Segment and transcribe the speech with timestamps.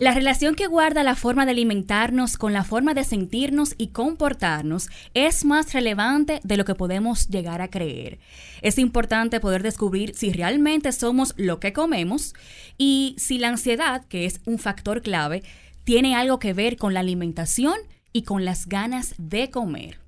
[0.00, 4.88] La relación que guarda la forma de alimentarnos con la forma de sentirnos y comportarnos
[5.12, 8.18] es más relevante de lo que podemos llegar a creer.
[8.62, 12.32] Es importante poder descubrir si realmente somos lo que comemos
[12.78, 15.42] y si la ansiedad, que es un factor clave,
[15.84, 17.74] tiene algo que ver con la alimentación
[18.10, 19.98] y con las ganas de comer.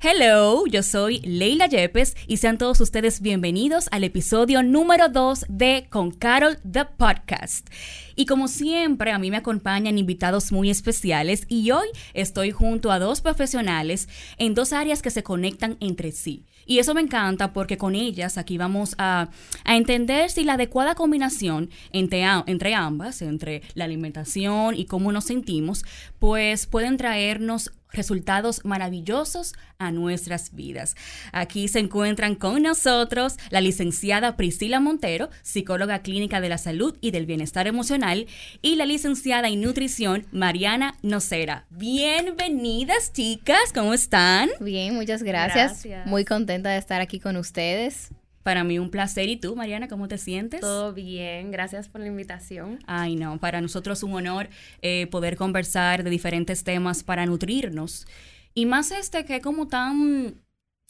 [0.00, 5.86] Hello, yo soy Leila Yepes y sean todos ustedes bienvenidos al episodio número 2 de
[5.90, 7.68] Con Carol The Podcast.
[8.14, 12.98] Y como siempre, a mí me acompañan invitados muy especiales y hoy estoy junto a
[12.98, 16.44] dos profesionales en dos áreas que se conectan entre sí.
[16.68, 19.30] Y eso me encanta porque con ellas aquí vamos a,
[19.64, 25.84] entender si la adecuada combinación entre, entre ambas, entre la alimentación y cómo nos sentimos,
[26.18, 30.94] pues pueden traernos resultados maravillosos a nuestras vidas.
[31.32, 37.10] Aquí se encuentran con nosotros la licenciada Priscila Montero, psicóloga clínica de la salud y
[37.10, 38.26] del bienestar emocional,
[38.62, 41.64] y la licenciada en nutrición Mariana Nocera.
[41.70, 44.50] Bienvenidas chicas, ¿cómo están?
[44.60, 45.84] Bien, muchas gracias.
[45.84, 46.06] gracias.
[46.06, 48.10] Muy contenta de estar aquí con ustedes.
[48.48, 49.28] Para mí un placer.
[49.28, 50.62] ¿Y tú, Mariana, cómo te sientes?
[50.62, 52.78] Todo bien, gracias por la invitación.
[52.86, 54.48] Ay, no, para nosotros un honor
[54.80, 58.06] eh, poder conversar de diferentes temas para nutrirnos.
[58.54, 60.42] Y más este que como tan,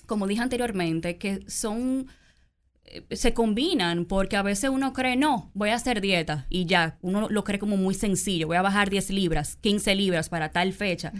[0.06, 2.06] como dije anteriormente, que son
[2.84, 6.96] eh, se combinan porque a veces uno cree, no, voy a hacer dieta y ya,
[7.02, 10.72] uno lo cree como muy sencillo, voy a bajar 10 libras, 15 libras para tal
[10.72, 11.12] fecha.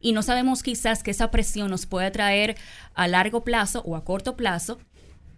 [0.00, 2.56] Y no sabemos quizás que esa presión nos puede traer
[2.92, 4.78] a largo plazo o a corto plazo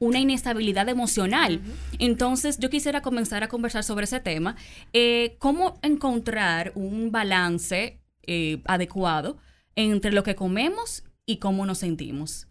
[0.01, 1.61] una inestabilidad emocional.
[2.01, 4.57] Entonces, yo quisiera comenzar a conversar sobre ese tema.
[4.93, 9.39] Eh, ¿Cómo encontrar un balance eh, adecuado
[9.77, 12.49] entre lo que comemos y cómo nos sentimos?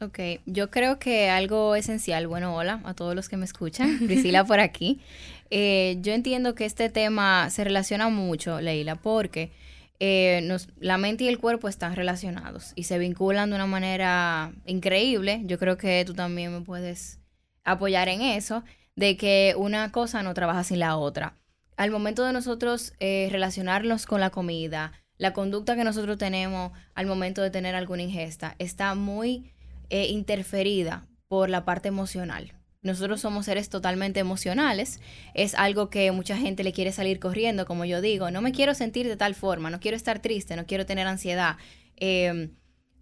[0.00, 4.44] Ok, yo creo que algo esencial, bueno, hola a todos los que me escuchan, Priscila
[4.44, 5.00] por aquí.
[5.48, 9.52] Eh, yo entiendo que este tema se relaciona mucho, Leila, porque
[10.00, 14.52] eh, nos, la mente y el cuerpo están relacionados y se vinculan de una manera
[14.66, 15.42] increíble.
[15.44, 17.20] Yo creo que tú también me puedes
[17.64, 18.62] apoyar en eso,
[18.94, 21.36] de que una cosa no trabaja sin la otra.
[21.76, 27.06] Al momento de nosotros eh, relacionarnos con la comida, la conducta que nosotros tenemos al
[27.06, 29.52] momento de tener alguna ingesta está muy
[29.90, 32.55] eh, interferida por la parte emocional
[32.86, 35.00] nosotros somos seres totalmente emocionales.
[35.34, 38.30] Es algo que mucha gente le quiere salir corriendo, como yo digo.
[38.30, 41.56] No me quiero sentir de tal forma, no quiero estar triste, no quiero tener ansiedad,
[41.96, 42.52] em,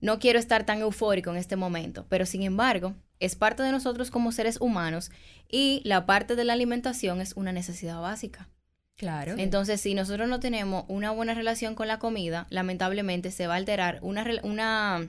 [0.00, 2.06] no quiero estar tan eufórico en este momento.
[2.08, 5.10] Pero sin embargo, es parte de nosotros como seres humanos
[5.48, 8.48] y la parte de la alimentación es una necesidad básica.
[8.96, 9.34] Claro.
[9.38, 13.56] Entonces, si nosotros no tenemos una buena relación con la comida, lamentablemente se va a
[13.56, 15.08] alterar una, una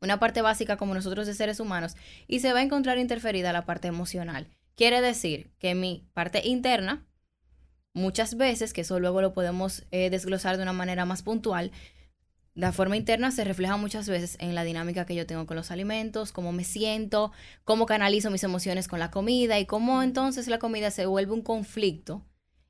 [0.00, 3.66] una parte básica como nosotros de seres humanos, y se va a encontrar interferida la
[3.66, 4.48] parte emocional.
[4.76, 7.06] Quiere decir que mi parte interna,
[7.94, 11.72] muchas veces, que eso luego lo podemos eh, desglosar de una manera más puntual,
[12.54, 15.70] la forma interna se refleja muchas veces en la dinámica que yo tengo con los
[15.70, 17.30] alimentos, cómo me siento,
[17.62, 21.42] cómo canalizo mis emociones con la comida y cómo entonces la comida se vuelve un
[21.42, 22.26] conflicto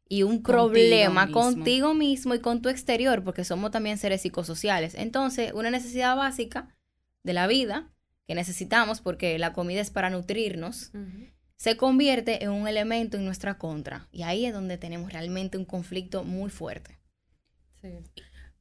[0.06, 4.94] y un problema contigo mismo y con tu exterior, porque somos también seres psicosociales.
[4.94, 6.78] Entonces, una necesidad básica
[7.28, 7.93] de la vida
[8.27, 10.93] que necesitamos, porque la comida es para nutrirnos,
[11.56, 14.09] se convierte en un elemento en nuestra contra.
[14.12, 16.99] Y ahí es donde tenemos realmente un conflicto muy fuerte.
[17.83, 17.91] Sí.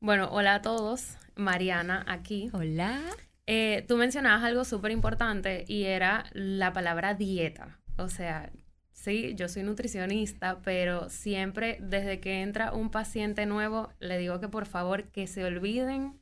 [0.02, 1.18] Bueno, hola a todos.
[1.36, 2.50] Mariana aquí.
[2.52, 3.02] Hola.
[3.46, 7.80] Eh, tú mencionabas algo súper importante y era la palabra dieta.
[7.98, 8.52] O sea,
[8.92, 14.50] sí, yo soy nutricionista, pero siempre desde que entra un paciente nuevo, le digo que
[14.50, 16.20] por favor que se olviden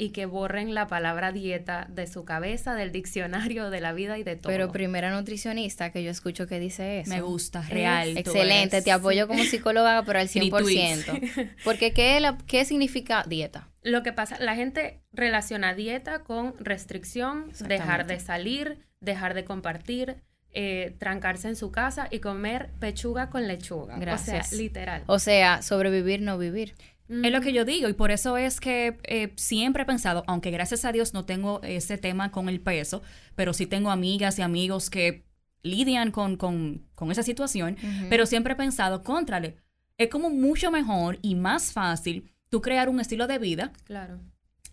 [0.00, 4.22] y que borren la palabra dieta de su cabeza, del diccionario, de la vida y
[4.22, 4.52] de todo.
[4.52, 7.10] Pero primera nutricionista que yo escucho que dice eso.
[7.10, 8.16] Me gusta, real.
[8.16, 11.50] Excelente, te apoyo como psicóloga, pero al 100%.
[11.64, 13.68] Porque ¿qué, ¿qué significa dieta?
[13.82, 20.22] Lo que pasa, la gente relaciona dieta con restricción, dejar de salir, dejar de compartir,
[20.50, 23.98] eh, trancarse en su casa y comer pechuga con lechuga.
[23.98, 24.46] Gracias.
[24.46, 25.02] O sea, literal.
[25.06, 26.76] O sea, sobrevivir, no vivir.
[27.08, 30.50] Es lo que yo digo y por eso es que eh, siempre he pensado, aunque
[30.50, 33.02] gracias a Dios no tengo ese tema con el peso,
[33.34, 35.24] pero sí tengo amigas y amigos que
[35.62, 37.76] lidian con, con, con esa situación,
[38.10, 39.56] pero siempre he pensado, contrale,
[39.96, 43.72] es como mucho mejor y más fácil tú crear un estilo de vida.
[43.84, 44.20] Claro.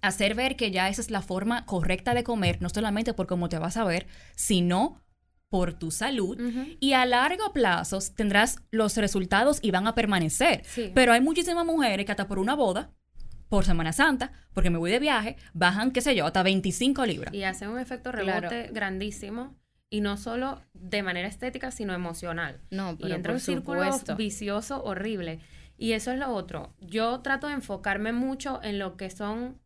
[0.01, 3.49] Hacer ver que ya esa es la forma correcta de comer, no solamente por cómo
[3.49, 5.01] te vas a ver, sino
[5.55, 6.37] por tu salud
[6.81, 10.63] y a largo plazo tendrás los resultados y van a permanecer.
[10.93, 12.91] Pero hay muchísimas mujeres que hasta por una boda,
[13.47, 17.33] por Semana Santa, porque me voy de viaje, bajan, qué sé yo, hasta 25 libras.
[17.33, 19.55] Y hacen un efecto rebote grandísimo
[19.89, 22.59] y no solo de manera estética, sino emocional.
[22.69, 25.39] No, y entra un círculo vicioso horrible.
[25.77, 26.73] Y eso es lo otro.
[26.81, 29.57] Yo trato de enfocarme mucho en lo que son,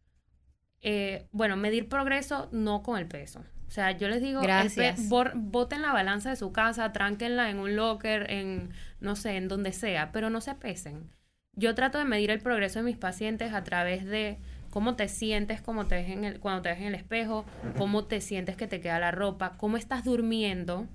[0.81, 3.43] eh, bueno, medir progreso no con el peso.
[3.69, 4.99] O sea, yo les digo, Gracias.
[5.35, 9.73] boten la balanza de su casa, tránquenla en un locker, en, no sé, en donde
[9.73, 11.11] sea, pero no se pesen.
[11.53, 14.39] Yo trato de medir el progreso de mis pacientes a través de
[14.71, 17.45] cómo te sientes cómo te ves en el, cuando te ves en el espejo,
[17.77, 20.87] cómo te sientes que te queda la ropa, cómo estás durmiendo,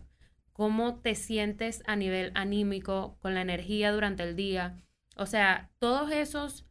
[0.53, 4.81] cómo te sientes a nivel anímico, con la energía durante el día.
[5.17, 6.67] O sea, todos esos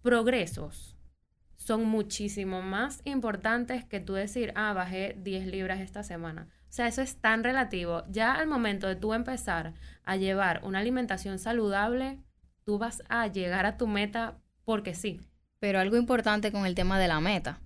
[0.00, 0.91] progresos
[1.64, 6.48] son muchísimo más importantes que tú decir, ah, bajé 10 libras esta semana.
[6.68, 8.02] O sea, eso es tan relativo.
[8.08, 9.74] Ya al momento de tú empezar
[10.04, 12.18] a llevar una alimentación saludable,
[12.64, 15.20] tú vas a llegar a tu meta porque sí.
[15.58, 17.60] Pero algo importante con el tema de la meta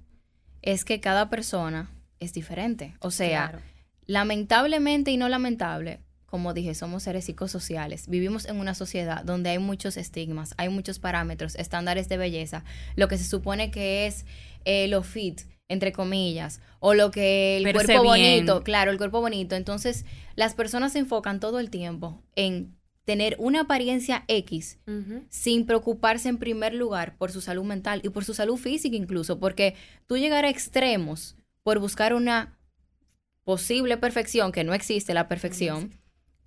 [0.63, 1.89] es que cada persona
[2.21, 2.97] es diferente.
[3.01, 3.61] O sea,
[4.07, 8.09] lamentablemente y no lamentable, como dije, somos seres psicosociales.
[8.09, 12.65] Vivimos en una sociedad donde hay muchos estigmas, hay muchos parámetros, estándares de belleza,
[12.97, 14.27] lo que se supone que es
[14.65, 19.55] eh, lo fit, entre comillas, o lo que el cuerpo bonito, claro, el cuerpo bonito.
[19.57, 24.81] Entonces, las personas se enfocan todo el tiempo en tener una apariencia X
[25.29, 29.39] sin preocuparse en primer lugar por su salud mental y por su salud física incluso,
[29.39, 29.77] porque
[30.09, 32.59] tú llegar a extremos por buscar una
[33.45, 35.93] posible perfección, que no existe la perfección,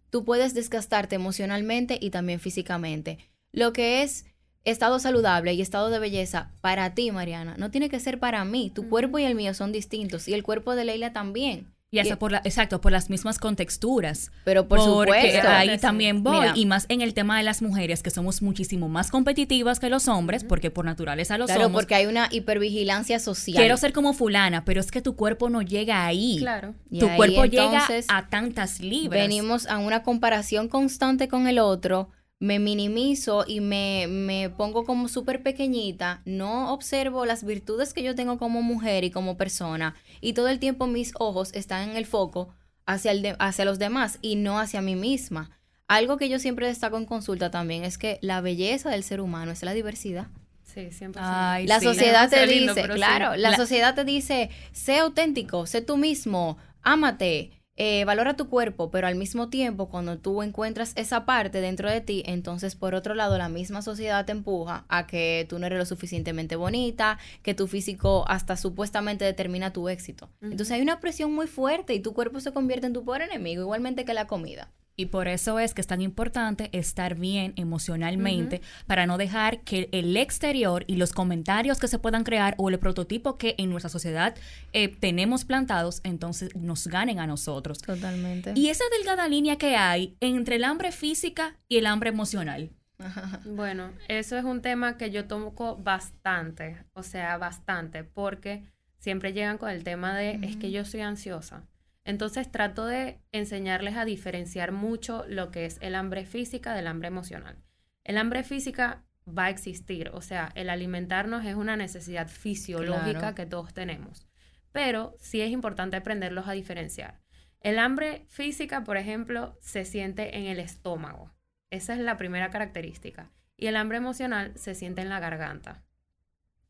[0.10, 3.18] tú puedes desgastarte emocionalmente y también físicamente.
[3.52, 4.26] Lo que es
[4.64, 8.72] estado saludable y estado de belleza para ti, Mariana, no tiene que ser para mí.
[8.74, 11.74] Tu cuerpo y el mío son distintos y el cuerpo de Leila también.
[11.92, 14.32] Y hasta por la, exacto, por las mismas contexturas.
[14.44, 15.48] Pero por supuesto.
[15.48, 16.48] Ahí también voy.
[16.54, 20.08] y más en el tema de las mujeres, que somos muchísimo más competitivas que los
[20.08, 23.58] hombres, porque por naturaleza lo claro, porque hay una hipervigilancia social.
[23.58, 26.38] Quiero ser como fulana, pero es que tu cuerpo no llega ahí.
[26.38, 26.76] Claro.
[26.92, 29.22] tu cuerpo llega a tantas libras.
[29.22, 32.10] Venimos a una comparación constante con el otro
[32.40, 38.16] me minimizo y me, me pongo como súper pequeñita, no observo las virtudes que yo
[38.16, 42.06] tengo como mujer y como persona, y todo el tiempo mis ojos están en el
[42.06, 42.56] foco
[42.86, 45.52] hacia, el hacia los demás y no hacia mí misma.
[45.88, 49.52] Algo que yo siempre destaco en consulta también es que la belleza del ser humano
[49.52, 50.28] es la diversidad.
[50.64, 51.22] Sí, siempre.
[51.22, 57.59] la sociedad te dice, claro, la, sociedad te dice, sé auténtico, sé tú mismo, ámate,
[57.82, 62.02] eh, valora tu cuerpo, pero al mismo tiempo, cuando tú encuentras esa parte dentro de
[62.02, 65.80] ti, entonces por otro lado la misma sociedad te empuja a que tú no eres
[65.80, 70.30] lo suficientemente bonita, que tu físico hasta supuestamente determina tu éxito.
[70.42, 73.62] Entonces hay una presión muy fuerte y tu cuerpo se convierte en tu peor enemigo,
[73.62, 74.70] igualmente que la comida.
[75.00, 79.88] Y por eso es que es tan importante estar bien emocionalmente para no dejar que
[79.94, 83.88] el exterior y los comentarios que se puedan crear o el prototipo que en nuestra
[83.88, 84.36] sociedad
[84.74, 87.78] eh, tenemos plantados, entonces nos ganen a nosotros.
[87.78, 88.52] Totalmente.
[88.58, 92.70] Y esa delgada línea que hay entre el hambre física y el hambre emocional.
[93.46, 98.66] Bueno, eso es un tema que yo toco bastante, o sea, bastante, porque
[98.98, 101.69] siempre llegan con el tema de, es que yo soy ansiosa
[102.10, 107.08] entonces trato de enseñarles a diferenciar mucho lo que es el hambre física del hambre
[107.08, 107.58] emocional.
[108.04, 113.46] El hambre física va a existir, o sea, el alimentarnos es una necesidad fisiológica que
[113.46, 114.28] todos tenemos,
[114.72, 117.20] pero sí es importante aprenderlos a diferenciar.
[117.60, 121.32] El hambre física, por ejemplo, se siente en el estómago.
[121.70, 123.30] Esa es la primera característica.
[123.56, 125.84] Y el hambre emocional se siente en la garganta.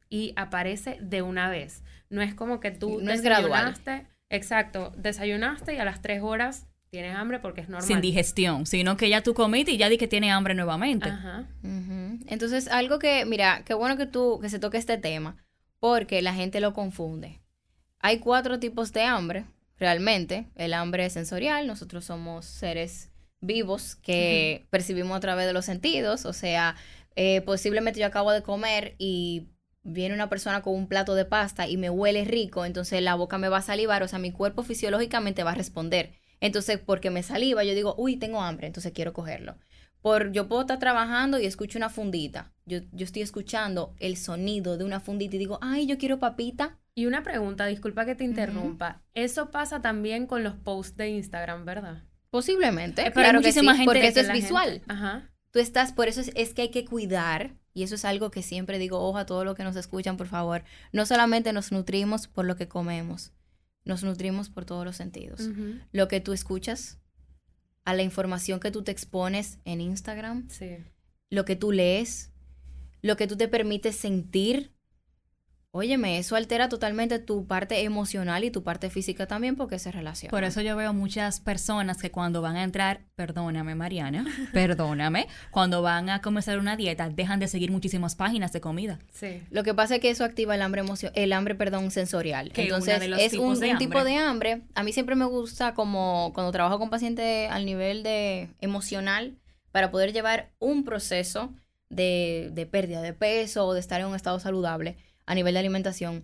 [0.09, 1.81] Y aparece de una vez.
[2.09, 3.73] No es como que tú no es gradual
[4.29, 7.87] Exacto, desayunaste y a las tres horas tienes hambre porque es normal.
[7.87, 11.09] Sin digestión, sino que ya tú comiste y ya di que tiene hambre nuevamente.
[11.09, 11.47] Ajá.
[12.27, 15.37] Entonces, algo que, mira, qué bueno que tú, que se toque este tema,
[15.79, 17.41] porque la gente lo confunde.
[17.99, 19.45] Hay cuatro tipos de hambre,
[19.77, 20.47] realmente.
[20.55, 26.33] El hambre sensorial, nosotros somos seres vivos que percibimos a través de los sentidos, o
[26.33, 26.75] sea,
[27.15, 29.47] eh, posiblemente yo acabo de comer y
[29.91, 33.37] viene una persona con un plato de pasta y me huele rico, entonces la boca
[33.37, 36.13] me va a salivar, o sea, mi cuerpo fisiológicamente va a responder.
[36.41, 39.57] Entonces, porque me saliva, yo digo, uy, tengo hambre, entonces quiero cogerlo.
[40.01, 42.53] Por, yo puedo estar trabajando y escucho una fundita.
[42.65, 46.79] Yo, yo estoy escuchando el sonido de una fundita y digo, ay, yo quiero papita.
[46.95, 49.01] Y una pregunta, disculpa que te interrumpa.
[49.13, 52.03] Eso pasa también con los posts de Instagram, ¿verdad?
[52.29, 53.03] Posiblemente.
[53.03, 54.81] Pero claro que sí, porque eso es visual.
[54.87, 55.29] Ajá.
[55.51, 58.77] Tú estás, por eso es que hay que cuidar y eso es algo que siempre
[58.77, 60.63] digo, ojo a todos los que nos escuchan, por favor.
[60.91, 63.31] No solamente nos nutrimos por lo que comemos,
[63.85, 65.49] nos nutrimos por todos los sentidos.
[65.91, 66.99] Lo que tú escuchas,
[67.85, 70.47] a la información que tú te expones en Instagram,
[71.29, 72.31] lo que tú lees,
[73.01, 74.73] lo que tú te permites sentir
[75.71, 80.31] Óyeme, eso altera totalmente tu parte emocional y tu parte física también porque se relaciona.
[80.31, 85.83] Por eso yo veo muchas personas que cuando van a entrar, perdóname Mariana, perdóname, cuando
[85.83, 88.97] van a comenzar una dieta dejan de seguir muchísimas páginas de comida.
[89.13, 89.43] Sí.
[89.51, 90.81] Lo que pasa es que eso activa el hambre
[91.13, 92.51] el hambre, perdón, sensorial.
[92.55, 94.63] Entonces es un, tipo de hambre.
[94.73, 99.37] A mí siempre me gusta como cuando trabajo con pacientes al nivel de emocional
[99.71, 101.53] para poder llevar un proceso
[101.89, 104.97] de, de pérdida de peso o de estar en un estado saludable
[105.29, 106.23] a nivel de alimentación,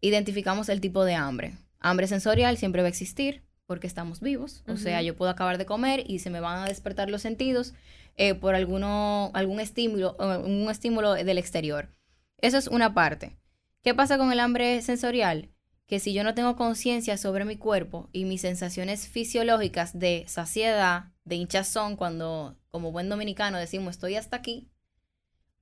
[0.00, 1.52] identificamos el tipo de hambre.
[1.78, 5.66] Hambre sensorial siempre va a existir porque estamos vivos, o sea, yo puedo acabar de
[5.66, 7.74] comer y se me van a despertar los sentidos
[8.16, 11.90] eh, por alguno, algún estímulo, un estímulo del exterior.
[12.38, 13.36] Eso es una parte.
[13.82, 15.50] ¿Qué pasa con el hambre sensorial?
[15.86, 21.12] Que si yo no tengo conciencia sobre mi cuerpo y mis sensaciones fisiológicas de saciedad,
[21.24, 24.70] de hinchazón, cuando como buen dominicano decimos estoy hasta aquí,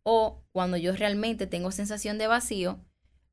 [0.04, 2.78] o cuando yo realmente tengo sensación de vacío,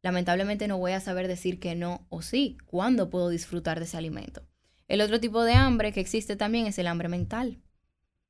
[0.02, 3.98] lamentablemente no voy a saber decir que no o sí, cuándo puedo disfrutar de ese
[3.98, 4.42] alimento.
[4.88, 7.62] El otro tipo de hambre que existe también es el hambre mental.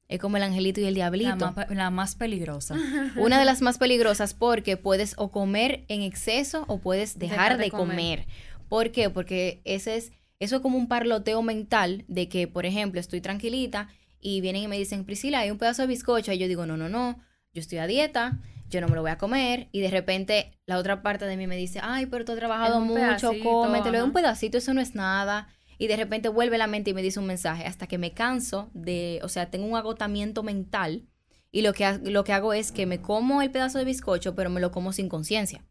[0.07, 1.55] Es como el angelito y el diablito.
[1.69, 2.75] La más, peligrosa.
[3.15, 7.71] Una de las más peligrosas porque puedes o comer en exceso o puedes dejar, de,
[7.71, 8.27] comer.
[8.67, 9.09] ¿Por qué?
[9.09, 13.87] Porque ese es, eso es como un parloteo mental de que, por ejemplo, estoy tranquilita
[14.19, 16.33] y vienen y me dicen, Priscila, hay un pedazo de bizcocho.
[16.33, 17.19] Y yo digo, no, no, no,
[17.53, 18.39] yo estoy a dieta,
[18.69, 21.47] yo no me lo voy a comer y de repente la otra parte de mí
[21.47, 25.49] me dice, ay, pero tú has trabajado mucho, cómetelo, un pedacito, eso no es nada.
[25.77, 28.69] Y de repente vuelve la mente y me dice un mensaje hasta que me canso
[28.73, 31.07] de, o sea, tengo un agotamiento mental
[31.51, 34.49] y lo que, lo que hago es que me como el pedazo de bizcocho, pero
[34.49, 35.65] me lo como sin conciencia.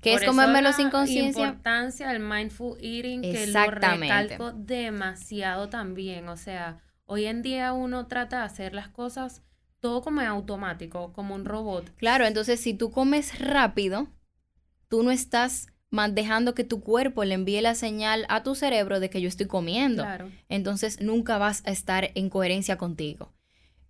[0.00, 1.42] ¿Qué es comérmelo sin conciencia?
[1.42, 6.28] La importancia del mindful eating, que lo recalco demasiado también.
[6.28, 9.42] O sea, hoy en día uno trata de hacer las cosas
[9.84, 11.90] todo como automático, como un robot.
[11.96, 14.08] Claro, entonces si tú comes rápido,
[14.88, 15.66] tú no estás
[16.12, 19.44] dejando que tu cuerpo le envíe la señal a tu cerebro de que yo estoy
[19.44, 20.02] comiendo.
[20.02, 20.30] Claro.
[20.48, 23.34] Entonces nunca vas a estar en coherencia contigo.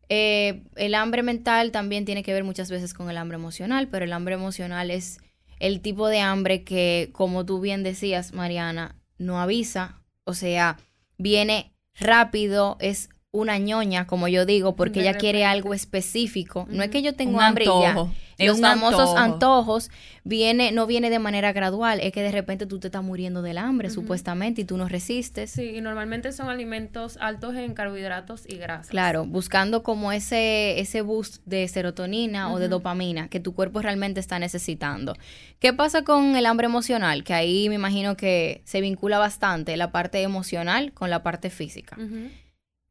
[0.09, 4.05] Eh, el hambre mental también tiene que ver muchas veces con el hambre emocional, pero
[4.05, 5.21] el hambre emocional es
[5.61, 10.77] el tipo de hambre que, como tú bien decías, Mariana, no avisa, o sea,
[11.19, 16.67] viene rápido, es una ñoña, como yo digo, porque ella quiere algo específico.
[16.71, 17.97] No es que yo tengo hambre y ya.
[18.38, 19.91] Los famosos antojos
[20.25, 23.59] viene, no viene de manera gradual, es que de repente tú te estás muriendo del
[23.59, 25.50] hambre, supuestamente, y tú no resistes.
[25.50, 28.88] Sí, y normalmente son alimentos altos en carbohidratos y grasas.
[28.88, 34.21] Claro, buscando como ese, ese boost de serotonina o de dopamina que tu cuerpo realmente
[34.21, 35.17] está necesitando.
[35.59, 37.25] ¿Qué pasa con el hambre emocional?
[37.25, 41.97] Que ahí me imagino que se vincula bastante la parte emocional con la parte física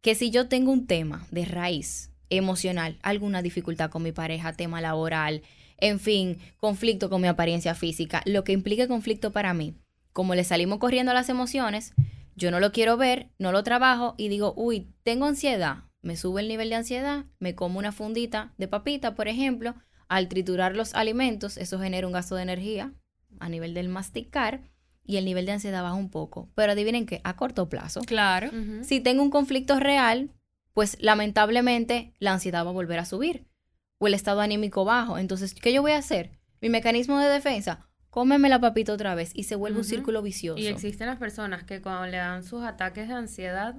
[0.04, 4.82] que si yo tengo un tema de raíz emocional, alguna dificultad con mi pareja, tema
[4.82, 5.44] laboral,
[5.78, 9.76] en fin, conflicto con mi apariencia física, lo que implique conflicto para mí,
[10.12, 11.94] como le salimos corriendo a las emociones,
[12.36, 16.42] yo no lo quiero ver, no lo trabajo y digo, uy, tengo ansiedad, me sube
[16.42, 19.74] el nivel de ansiedad, me como una fundita de papita, por ejemplo,
[20.10, 22.94] al triturar los alimentos, eso genera un gasto de energía
[23.40, 24.64] a nivel del masticar
[25.06, 26.50] y el nivel de ansiedad baja un poco.
[26.56, 28.02] Pero adivinen qué, a corto plazo.
[28.02, 28.50] Claro.
[28.82, 30.32] Si tengo un conflicto real,
[30.74, 33.46] pues lamentablemente la ansiedad va a volver a subir
[33.98, 35.18] o el estado anímico bajo.
[35.18, 36.32] Entonces, ¿qué yo voy a hacer?
[36.62, 40.60] Mi mecanismo de defensa, cómeme la papita otra vez y se vuelve un círculo vicioso.
[40.60, 43.76] Y existen las personas que cuando le dan sus ataques de ansiedad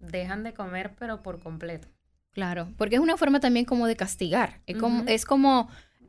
[0.00, 1.88] dejan de comer pero por completo.
[2.32, 4.60] Claro, porque es una forma también como de castigar.
[4.66, 5.68] Es como, es como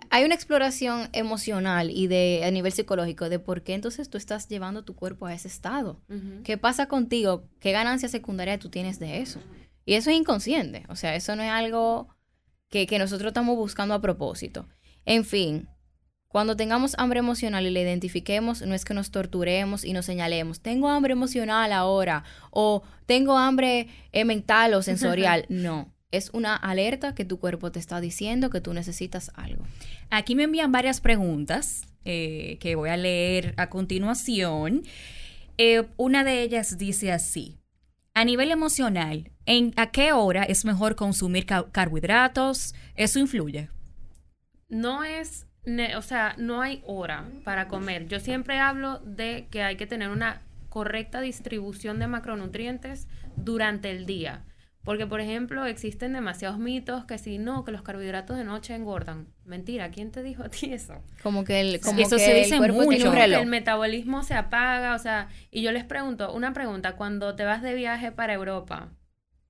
[0.10, 4.48] hay una exploración emocional y de a nivel psicológico de por qué entonces tú estás
[4.48, 6.02] llevando tu cuerpo a ese estado.
[6.44, 7.50] ¿Qué pasa contigo?
[7.60, 9.40] ¿Qué ganancia secundaria tú tienes de eso?
[9.86, 12.10] Y eso es inconsciente, o sea, eso no es algo
[12.70, 14.68] que, que nosotros estamos buscando a propósito.
[15.06, 15.68] En fin,
[16.36, 20.60] cuando tengamos hambre emocional y la identifiquemos, no es que nos torturemos y nos señalemos,
[20.60, 25.46] tengo hambre emocional ahora o tengo hambre eh, mental o sensorial.
[25.50, 29.66] No, es una alerta que tu cuerpo te está diciendo que tú necesitas algo.
[30.10, 34.84] Aquí me envían varias preguntas eh, que voy a leer a continuación.
[35.58, 37.58] Eh, una de ellas dice así.
[38.14, 42.74] A nivel emocional, ¿en a qué hora es mejor consumir carbohidratos?
[42.96, 43.70] ¿Eso influye?
[44.70, 45.48] No es,
[45.98, 48.08] o sea, no hay hora para comer.
[48.08, 54.06] Yo siempre hablo de que hay que tener una correcta distribución de macronutrientes durante el
[54.06, 54.46] día
[54.86, 59.28] Porque, por ejemplo, existen demasiados mitos que si no, que los carbohidratos de noche engordan.
[59.44, 61.02] Mentira, ¿quién te dijo a ti eso?
[61.24, 62.90] Como que el, como Eso que se dice el cuerpo mucho.
[62.90, 63.42] tiene un Que reloj.
[63.42, 67.62] el metabolismo se apaga, o sea, y yo les pregunto, una pregunta, cuando te vas
[67.64, 68.92] de viaje para Europa,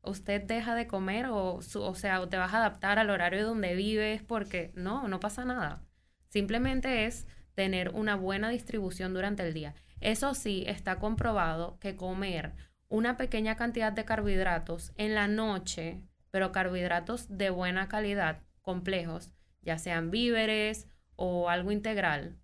[0.02, 3.46] ¿usted deja de comer o, su- o sea, o te vas a adaptar al horario
[3.46, 4.22] donde vives?
[4.24, 5.82] Porque no, no pasa nada.
[6.30, 9.76] Simplemente es tener una buena distribución durante el día.
[10.02, 12.54] Eso sí, está comprobado que comer
[12.96, 19.78] una pequeña cantidad de carbohidratos en la noche, pero carbohidratos de buena calidad, complejos, ya
[19.78, 20.88] sean víveres
[21.18, 22.38] o algo integral,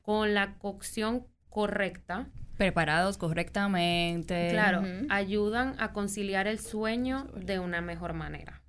[0.00, 4.48] con la cocción correcta, Preparados correctamente.
[4.50, 8.59] claro, ayudan a conciliar el sueño de una mejor manera.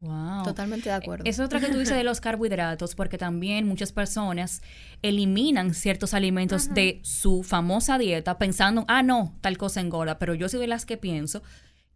[0.00, 0.44] Wow.
[0.44, 1.24] Totalmente de acuerdo.
[1.26, 4.62] Es otra que tú dices de los carbohidratos, porque también muchas personas
[5.02, 6.74] eliminan ciertos alimentos Ajá.
[6.74, 10.18] de su famosa dieta pensando, ah, no, tal cosa engorda.
[10.18, 11.42] Pero yo soy de las que pienso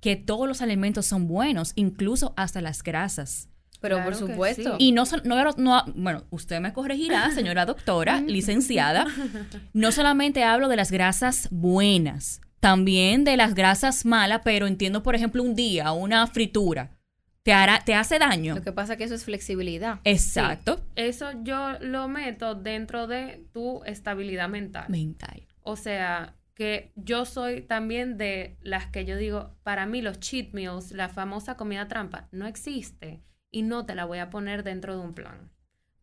[0.01, 3.49] que todos los alimentos son buenos, incluso hasta las grasas.
[3.81, 4.71] Pero Claro por supuesto.
[4.79, 4.85] sí.
[4.89, 9.07] Y no, no, no- bueno, usted me corregirá, señora doctora, licenciada.
[9.73, 15.15] No solamente hablo de las grasas buenas, también de las grasas malas, pero entiendo, por
[15.15, 16.97] ejemplo, un día, una fritura,
[17.43, 18.55] te, hará, te hace daño.
[18.55, 20.01] Lo que pasa es que eso es flexibilidad.
[20.05, 20.81] Exacto.
[20.97, 24.87] Eso yo lo meto dentro de tu estabilidad mental.
[24.89, 25.47] Mental.
[25.63, 30.53] O sea, que yo soy también de las que yo digo, para mí los cheat
[30.53, 34.97] meals, la famosa comida trampa, no existe y no te la voy a poner dentro
[34.97, 35.51] de un plan.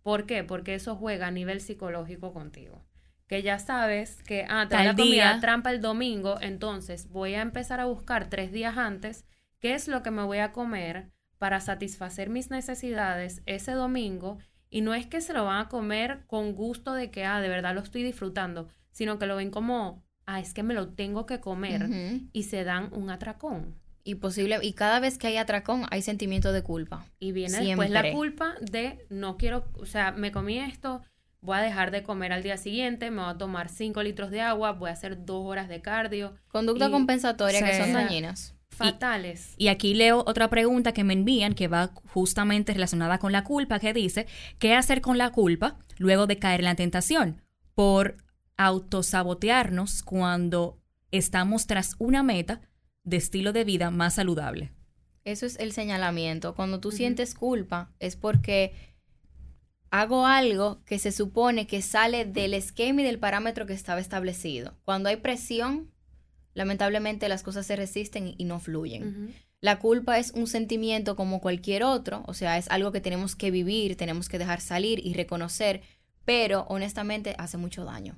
[0.03, 0.43] ¿Por qué?
[0.43, 2.85] Porque eso juega a nivel psicológico contigo.
[3.27, 5.39] Que ya sabes que, ah, te la comida día.
[5.39, 9.25] trampa el domingo, entonces voy a empezar a buscar tres días antes
[9.59, 14.37] qué es lo que me voy a comer para satisfacer mis necesidades ese domingo
[14.69, 17.49] y no es que se lo van a comer con gusto de que, ah, de
[17.49, 21.25] verdad lo estoy disfrutando, sino que lo ven como, ah, es que me lo tengo
[21.25, 21.89] que comer
[22.31, 23.75] y se dan un atracón.
[24.03, 27.05] Y posible, y cada vez que hay atracón hay sentimiento de culpa.
[27.19, 31.01] Y viene después la culpa de, no quiero, o sea, me comí esto,
[31.41, 34.41] voy a dejar de comer al día siguiente, me voy a tomar 5 litros de
[34.41, 36.35] agua, voy a hacer dos horas de cardio.
[36.49, 38.55] Conducta Y- compensatoria que son dañinas.
[38.85, 39.53] Fatales.
[39.57, 43.79] Y aquí leo otra pregunta que me envían que va justamente relacionada con la culpa,
[43.79, 47.41] que dice, ¿qué hacer con la culpa luego de caer en la tentación?
[47.75, 48.17] Por
[48.57, 52.61] autosabotearnos cuando estamos tras una meta
[53.03, 54.71] de estilo de vida más saludable.
[55.23, 56.55] Eso es el señalamiento.
[56.55, 58.73] Cuando tú sientes culpa es porque
[59.91, 64.77] hago algo que se supone que sale del esquema y del parámetro que estaba establecido.
[64.85, 65.91] Cuando hay presión,
[66.59, 69.33] lamentablemente las cosas se resisten y no fluyen.
[69.61, 73.49] La culpa es un sentimiento como cualquier otro, o sea, es algo que tenemos que
[73.49, 75.81] vivir, tenemos que dejar salir y reconocer,
[76.25, 78.17] pero honestamente hace mucho daño.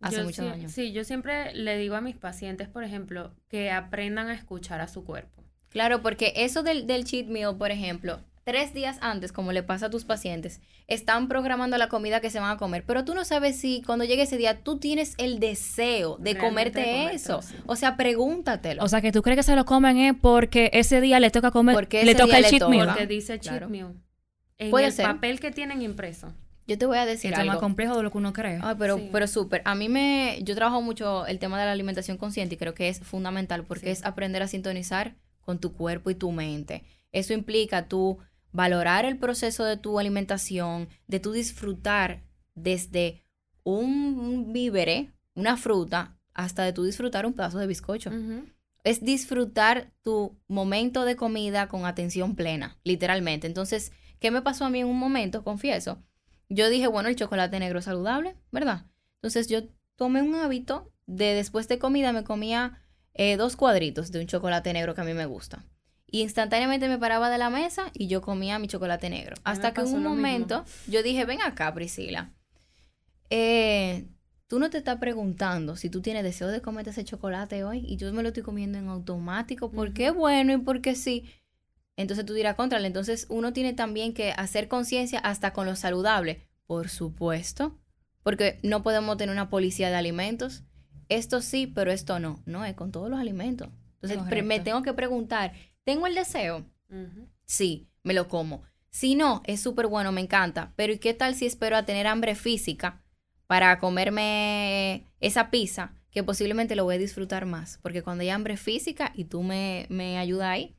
[0.00, 0.68] Hace Yo mucho daño.
[0.68, 4.88] Sí, yo siempre le digo a mis pacientes, por ejemplo, que aprendan a escuchar a
[4.88, 5.44] su cuerpo.
[5.68, 9.86] Claro, porque eso del, del cheat meal, por ejemplo, tres días antes, como le pasa
[9.86, 13.24] a tus pacientes, están programando la comida que se van a comer, pero tú no
[13.24, 17.40] sabes si cuando llegue ese día tú tienes el deseo de Realmente comerte de eso.
[17.66, 18.82] O sea, pregúntatelo.
[18.82, 21.50] O sea, que tú crees que se lo comen es porque ese día le toca
[21.50, 22.70] comer, Porque le ese toca día el le cheat toca.
[22.70, 22.86] meal.
[22.88, 23.68] Porque dice cheat Claro.
[23.68, 23.94] meal.
[24.58, 25.06] En Puede el ser.
[25.06, 26.32] papel que tienen impreso.
[26.66, 27.60] Yo te voy a decir Esto es más algo.
[27.66, 28.58] complejo de lo que uno cree.
[28.62, 29.08] Ay, pero, Sí.
[29.12, 29.62] pero súper.
[29.64, 32.88] A mí me, yo trabajo mucho el tema de la alimentación consciente y creo que
[32.88, 33.90] es fundamental porque Sí.
[33.92, 36.84] es aprender a sintonizar con tu cuerpo y tu mente.
[37.10, 38.18] Eso implica tú
[38.52, 42.22] valorar el proceso de tu alimentación, de tú disfrutar
[42.54, 43.24] desde
[43.64, 48.10] un, vívere, una fruta, hasta de tú disfrutar un pedazo de bizcocho.
[48.84, 53.46] Es disfrutar tu momento de comida con atención plena, literalmente.
[53.46, 55.44] Entonces, ¿qué me pasó a mí en un momento?
[55.44, 56.02] Confieso.
[56.48, 58.86] Yo dije, bueno, el chocolate negro es saludable, ¿verdad?
[59.16, 59.62] Entonces yo
[59.96, 62.82] tomé un hábito de después de comida me comía
[63.14, 65.64] eh, dos cuadritos de un chocolate negro que a mí me gusta.
[66.12, 69.34] Y instantáneamente me paraba de la mesa y yo comía mi chocolate negro.
[69.44, 70.10] Hasta que en un mismo.
[70.10, 72.30] momento yo dije, ven acá, Priscila.
[73.30, 74.04] Eh,
[74.46, 77.96] tú no te estás preguntando si tú tienes deseo de comerte ese chocolate hoy y
[77.96, 81.24] yo me lo estoy comiendo en automático porque es bueno y porque sí.
[81.96, 86.46] Entonces tú dirás, contra, entonces uno tiene también que hacer conciencia hasta con lo saludable.
[86.66, 87.78] Por supuesto,
[88.22, 90.62] porque no podemos tener una policía de alimentos.
[91.08, 92.42] Esto sí, pero esto no.
[92.44, 93.70] No, es con todos los alimentos.
[94.02, 95.52] Entonces me tengo que preguntar,
[95.84, 96.64] ¿tengo el deseo?
[97.44, 98.62] Sí, me lo como.
[98.90, 100.72] Si no, es súper bueno, me encanta.
[100.76, 103.02] Pero ¿y qué tal si espero a tener hambre física
[103.46, 105.94] para comerme esa pizza?
[106.10, 107.78] Que posiblemente lo voy a disfrutar más.
[107.82, 110.76] Porque cuando hay hambre física y tú me, me ayudas ahí,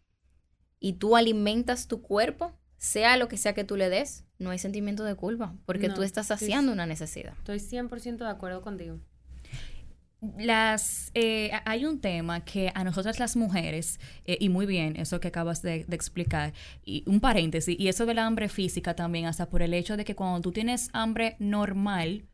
[0.79, 4.59] y tú alimentas tu cuerpo, sea lo que sea que tú le des, no hay
[4.59, 5.55] sentimiento de culpa.
[5.65, 6.73] Porque No, tú estás saciando sí.
[6.73, 7.33] una necesidad.
[7.39, 8.99] Estoy 100% de acuerdo contigo.
[10.37, 15.19] Las eh, hay un tema que a nosotras las mujeres eh, y muy bien eso
[15.19, 16.53] que acabas de, de, explicar
[16.85, 20.15] y un paréntesis y eso del hambre física también hasta por el hecho de que
[20.15, 22.25] cuando tú tienes hambre normal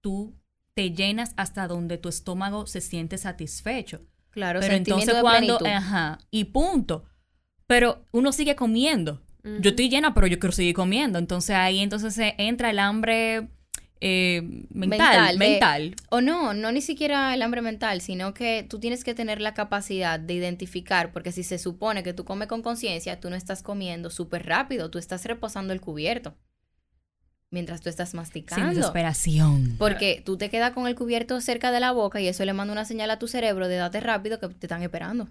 [0.00, 0.34] tú
[0.76, 4.02] te llenas hasta donde tu estómago se siente satisfecho.
[4.30, 7.04] Claro pero entonces cuando ajá y punto.
[7.66, 9.22] Pero uno sigue comiendo.
[9.60, 11.18] Yo estoy llena pero yo quiero seguir comiendo.
[11.18, 13.48] Entonces ahí entonces entra el hambre
[14.00, 15.94] eh, mental, mental.
[16.10, 19.54] o no, no ni siquiera el hambre mental, sino que tú tienes que tener la
[19.54, 23.62] capacidad de identificar, porque si se supone que tú comes con conciencia, tú no estás
[23.62, 26.36] comiendo súper rápido, tú estás reposando el cubierto.
[27.50, 28.66] Mientras tú estás masticando.
[28.66, 29.76] Sin desesperación.
[29.78, 32.72] Porque tú te quedas con el cubierto cerca de la boca y eso le manda
[32.72, 35.28] una señal a tu cerebro de date rápido que te están esperando.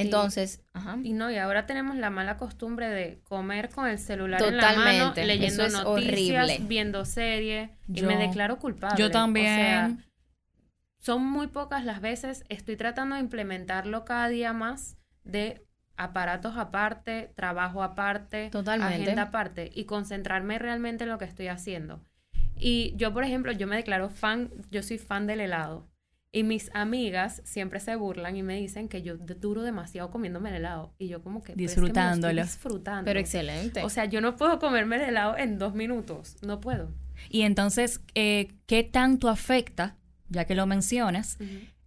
[0.00, 0.98] Entonces, ajá.
[1.02, 4.72] Y no, y ahora tenemos la mala costumbre de comer con el celular en la
[4.72, 8.98] mano, leyendo noticias, viendo series, y me declaro culpable.
[8.98, 10.04] Yo también.
[10.98, 17.32] son muy pocas las veces, estoy tratando de implementarlo cada día más de aparatos aparte,
[17.36, 19.02] trabajo aparte, Totalmente.
[19.02, 22.02] agenda aparte y concentrarme realmente en lo que estoy haciendo.
[22.56, 25.89] Y yo, por ejemplo, yo me declaro fan, yo soy fan del helado.
[26.32, 30.56] Y mis amigas siempre se burlan y me dicen que yo duro demasiado comiéndome el
[30.56, 30.94] helado.
[30.96, 31.54] Y yo como que...
[31.54, 32.40] Disfrutándolo.
[32.40, 33.04] disfrutando.
[33.04, 33.82] Pero excelente.
[33.82, 36.36] O sea, yo no puedo comerme el helado en dos minutos.
[36.42, 36.92] No puedo.
[37.28, 39.96] Y entonces, eh, ¿qué tanto afecta,
[40.28, 41.36] ya que lo mencionas,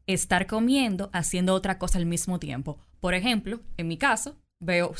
[0.08, 2.80] estar comiendo haciendo otra cosa al mismo tiempo?
[3.00, 4.94] Por ejemplo, en mi caso, veo...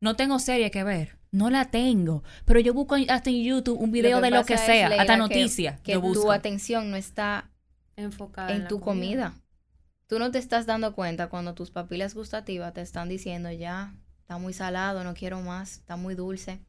[0.00, 1.18] No tengo serie que ver.
[1.30, 2.24] No la tengo.
[2.44, 5.78] Pero yo busco hasta en YouTube un video de lo que sea, hasta noticias.
[5.82, 7.50] Que, que tu atención no está
[8.02, 9.34] enfocada en, tu comida.
[10.06, 14.38] Tú no te estás dando cuenta cuando tus papilas gustativas te están diciendo ya, está
[14.38, 16.60] muy salado, no quiero más, está muy dulce.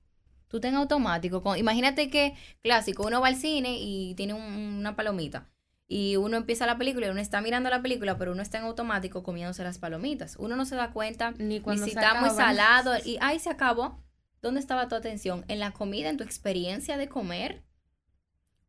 [0.48, 1.56] Tú ten automático.
[1.56, 5.48] imagínate que, clásico, uno va al cine y tiene una palomita.
[5.88, 8.64] Y uno empieza la película y uno está mirando la película, pero uno está en
[8.64, 10.38] automático comiéndose las palomitas.
[10.38, 14.02] Uno no se da cuenta ni cuando si está muy salado y ay, se acabó.
[14.42, 15.46] ¿Dónde estaba tu atención?
[15.48, 17.64] ¿En la comida, en tu experiencia de comer?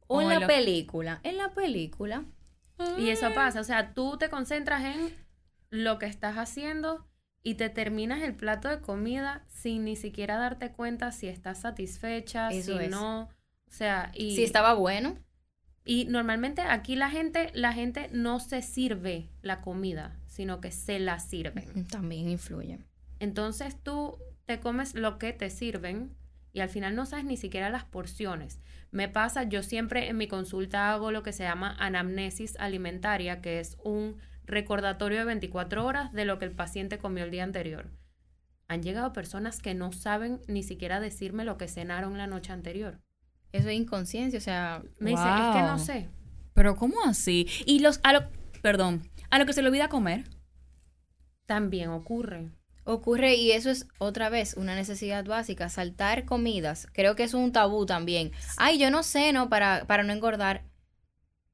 [0.07, 1.20] ¿O, en la película?
[1.22, 2.25] En la película.
[2.99, 5.14] Y eso pasa, o sea, tú te concentras en
[5.71, 7.07] lo que estás haciendo
[7.42, 12.51] y te terminas el plato de comida sin ni siquiera darte cuenta si estás satisfecha,
[12.51, 15.18] si no, o sea, y si estaba bueno.
[15.85, 21.01] Y normalmente aquí la gente la gente no se sirve la comida, sino que se
[21.01, 21.68] la sirven.
[21.75, 22.79] Mm, también influye.
[23.18, 26.16] Entonces tú te comes lo que te sirven
[26.53, 28.61] y al final no sabes ni siquiera las porciones.
[28.91, 33.59] Me pasa, yo siempre en mi consulta hago lo que se llama anamnesis alimentaria, que
[33.61, 37.91] es un recordatorio de 24 horas de lo que el paciente comió el día anterior.
[38.69, 43.01] Han llegado personas que no saben ni siquiera decirme lo que cenaron la noche anterior.
[43.53, 46.09] Eso es inconsciencia, o sea, me dice, es que no sé.
[46.55, 47.47] Pero ¿cómo así?
[47.67, 48.21] Y los a lo
[48.62, 50.25] perdón, a lo que se le olvida comer
[51.47, 52.51] también ocurre.
[52.85, 56.88] Ocurre y eso es otra vez una necesidad básica, saltar comidas.
[56.92, 58.33] Creo que es un tabú también.
[58.57, 59.49] Ay, yo no sé, ¿no?
[59.49, 60.64] Para, para no engordar.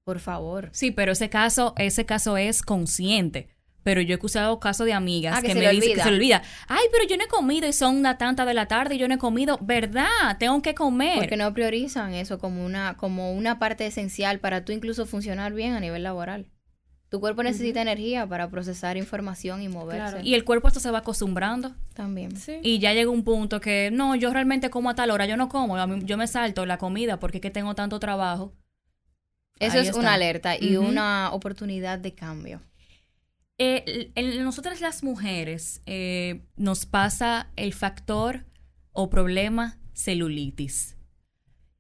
[0.05, 0.71] Por favor.
[0.73, 3.55] Sí, pero ese caso, ese caso es consciente.
[3.83, 6.43] Pero yo he escuchado casos de amigas ah, que, me dicen que se le olvida.
[6.67, 9.09] Ay, pero yo no he comido y son una tanta de la tarde y yo
[9.09, 9.59] no he comido.
[9.63, 10.37] ¿Verdad?
[10.39, 11.19] Tengo que comer.
[11.19, 15.75] Porque no priorizan eso como una, como una parte esencial para tú incluso funcionar bien
[15.75, 16.51] a nivel laboral.
[17.09, 20.21] Tu cuerpo necesita energía para procesar información y moverse.
[20.23, 21.75] Y el cuerpo esto se va acostumbrando.
[21.95, 22.35] También.
[22.63, 25.49] Y ya llega un punto que, no, yo realmente como a tal hora, yo no
[25.49, 28.53] como, yo me salto la comida porque es que tengo tanto trabajo.
[29.59, 32.61] Eso es una alerta y una oportunidad de cambio.
[33.61, 38.45] Eh, en nosotras las mujeres eh, nos pasa el factor
[38.93, 40.98] o problema celulitis.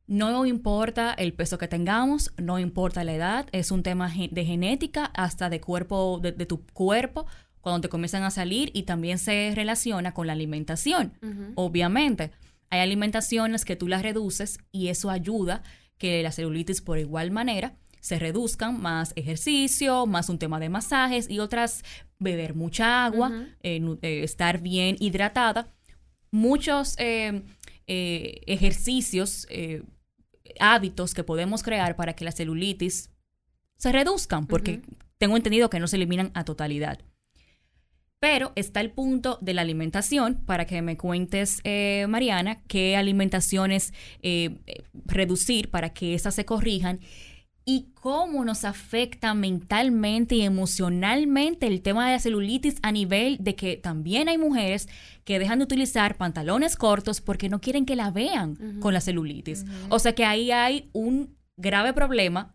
[0.08, 5.04] No importa el peso que tengamos, no importa la edad, es un tema de genética
[5.04, 7.26] hasta de cuerpo, de, tu cuerpo,
[7.60, 11.12] cuando te comienzan a salir y también se relaciona con la alimentación.
[11.56, 12.30] Obviamente,
[12.70, 15.62] hay alimentaciones que tú las reduces y eso ayuda
[15.98, 21.28] que la celulitis por igual manera se reduzcan, más ejercicio, más un tema de masajes
[21.28, 21.84] y otras,
[22.18, 23.30] beber mucha agua,
[23.62, 25.68] eh, eh, estar bien hidratada.
[26.30, 27.42] Muchos eh,
[27.86, 29.46] ejercicios
[30.60, 33.10] hábitos que podemos crear para que la celulitis
[33.76, 34.82] se reduzcan, porque
[35.18, 36.98] tengo entendido que no se eliminan a totalidad.
[38.20, 43.94] Pero está el punto de la alimentación, para que me cuentes, eh, Mariana, qué alimentaciones
[44.22, 44.58] eh,
[45.04, 46.98] reducir para que esas se corrijan
[47.70, 53.56] y cómo nos afecta mentalmente y emocionalmente el tema de la celulitis a nivel de
[53.56, 54.88] que también hay mujeres
[55.24, 59.66] que dejan de utilizar pantalones cortos porque no quieren que la vean con la celulitis.
[59.90, 62.54] O sea que ahí hay un grave problema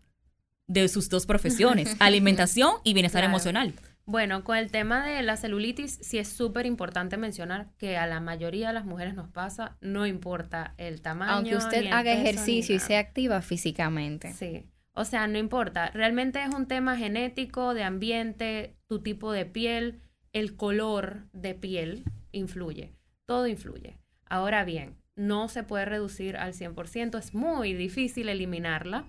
[0.66, 3.30] de sus dos profesiones, alimentación y bienestar Claro.
[3.34, 3.74] emocional.
[4.06, 8.18] Bueno, con el tema de la celulitis, sí es súper importante mencionar que a la
[8.18, 11.32] mayoría de las mujeres nos pasa, no importa el tamaño.
[11.34, 14.32] Aunque usted ni el haga peso, ejercicio y sea activa físicamente.
[14.32, 14.66] Sí.
[14.94, 15.90] O sea, no importa.
[15.90, 20.00] Realmente es un tema genético, de ambiente, tu tipo de piel,
[20.32, 22.94] el color de piel influye.
[23.26, 23.98] Todo influye.
[24.26, 29.04] Ahora bien, no se puede reducir al 100%, es muy difícil eliminarla.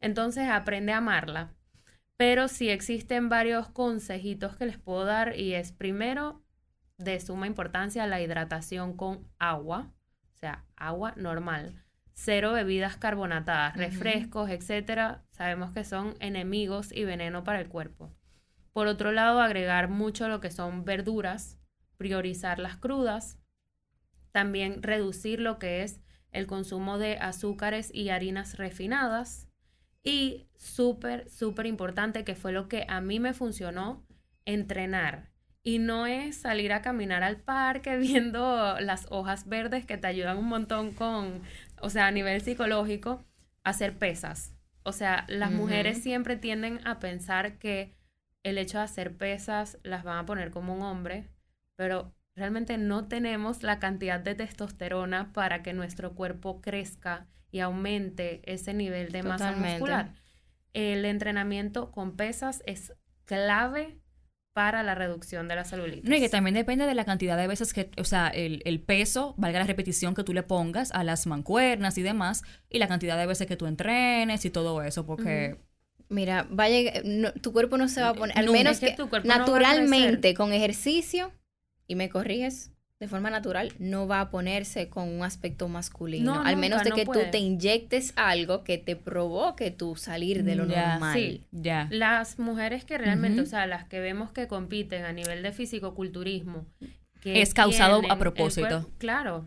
[0.00, 1.54] Entonces aprende a amarla.
[2.16, 6.42] Pero sí existen varios consejitos que les puedo dar y es primero
[6.96, 9.92] de suma importancia la hidratación con agua,
[10.34, 11.84] o sea, agua normal.
[12.14, 18.10] Cero bebidas carbonatadas, refrescos, etcétera, sabemos que son enemigos y veneno para el cuerpo.
[18.72, 21.58] Por otro lado, agregar mucho lo que son verduras,
[21.98, 23.38] priorizar las crudas,
[24.32, 26.00] también reducir lo que es
[26.32, 29.48] el consumo de azúcares y harinas refinadas.
[30.02, 34.06] Y súper, súper importante, que fue lo que a mí me funcionó,
[34.44, 35.30] entrenar.
[35.62, 40.38] Y no es salir a caminar al parque viendo las hojas verdes que te ayudan
[40.38, 41.42] un montón con,
[41.80, 43.24] o sea, a nivel psicológico,
[43.64, 44.55] hacer pesas.
[44.86, 47.96] O sea, las mujeres siempre tienden a pensar que
[48.44, 51.28] el hecho de hacer pesas las van a poner como un hombre,
[51.74, 58.40] pero realmente no tenemos la cantidad de testosterona para que nuestro cuerpo crezca y aumente
[58.44, 60.14] ese nivel de masa muscular.
[60.72, 62.94] El entrenamiento con pesas es
[63.24, 63.98] clave
[64.56, 66.08] para la reducción de la celulitis.
[66.08, 68.80] No, y que también depende de la cantidad de veces que, o sea, el, el
[68.80, 72.88] peso, valga la repetición que tú le pongas a las mancuernas y demás, y la
[72.88, 75.58] cantidad de veces que tú entrenes y todo eso, porque
[76.08, 78.58] Mira, vaya, no- tu cuerpo no se va a poner, al Nunca.
[78.58, 80.34] menos Es que que, tu no naturalmente crecer.
[80.36, 81.32] con ejercicio,
[81.86, 86.36] y me corriges, de forma natural, no va a ponerse con un aspecto masculino.
[86.36, 87.24] No, al menos nunca, de no que puede.
[87.26, 91.14] tú te inyectes algo que te provoque tú salir de lo Ya, normal.
[91.14, 91.44] sí.
[91.52, 91.88] ya.
[91.90, 96.64] Las mujeres que realmente, o sea, las que vemos que compiten a nivel de fisicoculturismo,
[97.20, 98.66] que Es causado a propósito.
[98.68, 99.44] cuerpo- claro.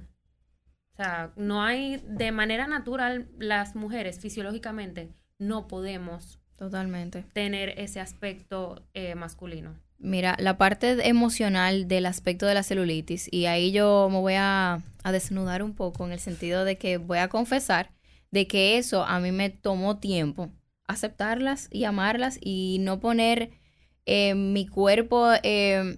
[0.93, 5.09] O sea, no hay, de manera natural, las mujeres fisiológicamente
[5.39, 7.23] no podemos Totalmente.
[7.33, 9.75] tener ese aspecto eh, masculino.
[9.99, 14.81] Mira, la parte emocional del aspecto de la celulitis, y ahí yo me voy a,
[15.12, 17.91] desnudar un poco en el sentido de que voy a confesar
[18.31, 20.51] de que eso a mí me tomó tiempo
[20.88, 23.49] aceptarlas y amarlas y no poner
[24.05, 25.97] eh, mi cuerpo eh,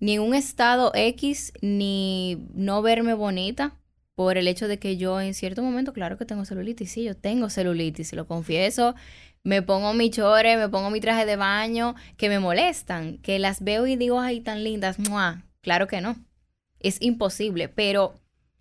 [0.00, 3.78] ni en un estado X ni no verme bonita
[4.14, 7.16] por el hecho de que yo en cierto momento, claro que tengo celulitis, sí, yo
[7.16, 8.94] tengo celulitis, lo confieso,
[9.44, 13.62] me pongo mi chore, me pongo mi traje de baño, que me molestan, que las
[13.62, 15.44] veo y digo, ay, tan lindas, ¡mua!
[15.60, 16.16] Claro que no.
[16.78, 18.14] Es imposible, pero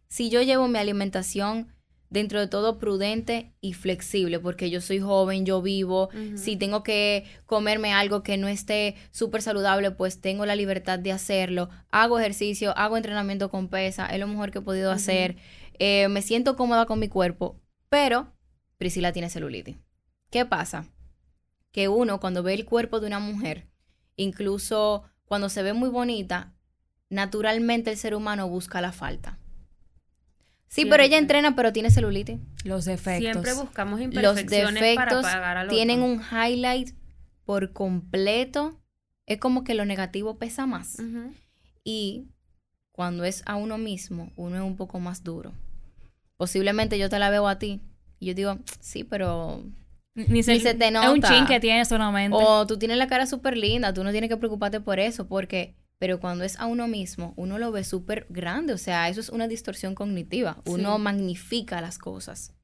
[0.07, 1.73] si yo llevo mi alimentación
[2.09, 7.23] dentro de todo prudente y flexible, porque yo soy joven, yo vivo, si tengo que
[7.45, 12.77] comerme algo que no esté súper saludable, pues tengo la libertad de hacerlo, hago ejercicio,
[12.77, 15.37] hago entrenamiento con pesa, es lo mejor que he podido hacer,
[15.79, 17.55] eh, me siento cómoda con mi cuerpo,
[17.87, 18.33] pero
[18.77, 19.77] Priscila tiene celulitis.
[20.31, 20.85] ¿Qué pasa?
[21.71, 23.67] Que uno cuando ve el cuerpo de una mujer,
[24.15, 26.53] incluso cuando se ve muy bonita,
[27.09, 29.37] naturalmente el ser humano busca la falta.
[30.67, 32.39] Sí, pero ella entrena, pero tiene celulitis.
[32.63, 33.31] Los defectos.
[33.31, 36.13] Siempre buscamos Los imperfecciones para defectos pagar al tienen otro.
[36.13, 36.95] un highlight
[37.43, 38.79] por completo.
[39.25, 40.97] Es como que lo negativo pesa más.
[41.83, 42.29] Y
[42.93, 45.51] cuando es a uno mismo, uno es un poco más duro.
[46.37, 47.81] Posiblemente yo te la veo a ti
[48.19, 49.65] y yo digo, sí, pero...
[50.15, 51.29] Ni se, Ni se te Es un nota.
[51.29, 52.37] chin que tiene solamente.
[52.39, 55.75] O tú tienes la cara súper linda, tú no tienes que preocuparte por eso, porque...
[55.99, 58.73] Pero cuando es a uno mismo, uno lo ve súper grande.
[58.73, 60.59] O sea, eso es una distorsión cognitiva.
[60.65, 61.01] Uno Sí.
[61.03, 62.55] magnifica las cosas.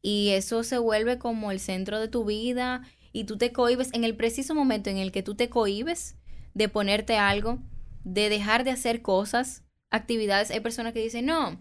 [0.00, 4.04] Y eso se vuelve como el centro de tu vida y tú te cohibes en
[4.04, 6.16] el preciso momento en el que tú te cohibes
[6.54, 7.58] de ponerte algo,
[8.04, 10.52] de dejar de hacer cosas, actividades.
[10.52, 11.60] Hay personas que dicen, no,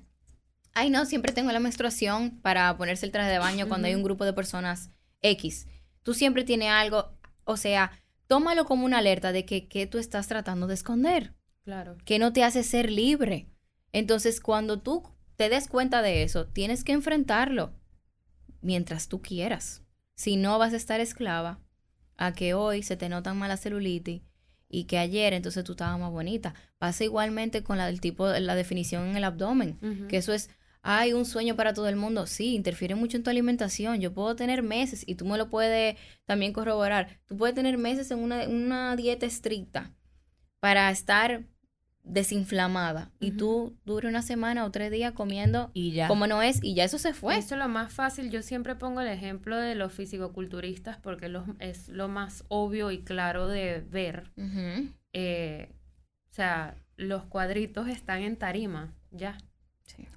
[0.76, 4.04] ay no, siempre tengo la menstruación para ponerse el traje de baño cuando hay un
[4.04, 5.68] grupo de personas X.
[6.04, 7.12] Tú siempre tienes algo,
[7.44, 7.92] o sea,
[8.28, 11.98] tómalo como una alerta de que, que tú estás tratando de esconder Claro.
[12.06, 13.48] que no te hace ser libre.
[13.92, 15.04] Entonces, cuando tú
[15.36, 17.74] te des cuenta de eso, tienes que enfrentarlo
[18.62, 19.84] mientras tú quieras.
[20.16, 21.60] Si no, vas a estar esclava
[22.16, 24.22] a que hoy se te nota más la celulitis
[24.70, 26.56] y que ayer entonces tú estabas más bonita.
[26.78, 30.50] Pasa igualmente con la del tipo, la definición en el abdomen, que eso es,
[30.90, 32.26] hay un sueño para todo el mundo.
[32.28, 34.00] Sí, interfiere mucho en tu alimentación.
[34.00, 37.20] Yo puedo tener meses y tú me lo puedes también corroborar.
[37.26, 39.92] Tú puedes tener meses en una, una dieta estricta
[40.62, 41.44] para estar
[42.04, 46.08] desinflamada y tú dure una semana o tres días comiendo Y ya.
[46.08, 47.38] como no es y ya eso se fue.
[47.38, 48.30] Eso es lo más fácil.
[48.32, 53.00] Yo siempre pongo el ejemplo de los fisicoculturistas porque los- es lo más obvio y
[53.04, 54.32] claro de ver.
[55.14, 55.74] Eh,
[56.32, 59.38] o sea, los cuadritos están en tarima, ya.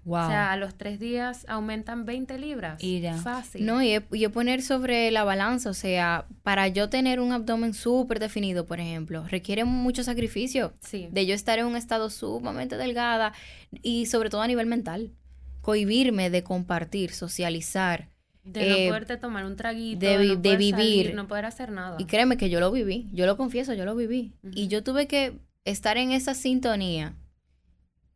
[0.04, 0.24] Wow.
[0.24, 2.83] O sea, a los tres días aumentan 20 libras.
[2.83, 3.16] Y ya.
[3.16, 3.64] Fácil.
[3.66, 7.74] No, y, es- y poner sobre la balanza, o sea, para yo tener un abdomen
[7.74, 11.09] súper definido, por ejemplo, requiere mucho sacrificio Sí.
[11.12, 13.33] de yo estar en un estado sumamente delgada
[13.83, 15.11] y sobre todo a nivel mental.
[15.61, 18.09] Cohibirme de compartir, socializar.
[18.44, 20.74] De no eh, poderte tomar un traguito, de no de poder vivir.
[20.74, 21.96] salir, no poder hacer nada.
[21.98, 24.33] Y créeme que yo lo viví, yo lo confieso, yo lo viví.
[24.54, 25.35] Y yo tuve que
[25.66, 27.14] estar en esa sintonía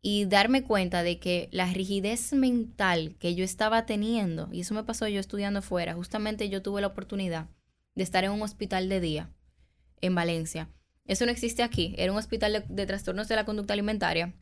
[0.07, 4.83] y darme cuenta de que la rigidez mental que yo estaba teniendo, y eso me
[4.83, 7.47] pasó yo estudiando fuera, justamente yo tuve la oportunidad
[7.95, 9.31] de estar en un hospital de día
[10.01, 10.69] en Valencia.
[11.05, 14.35] Eso no existe aquí, era un hospital de, de trastornos de la conducta alimentaria,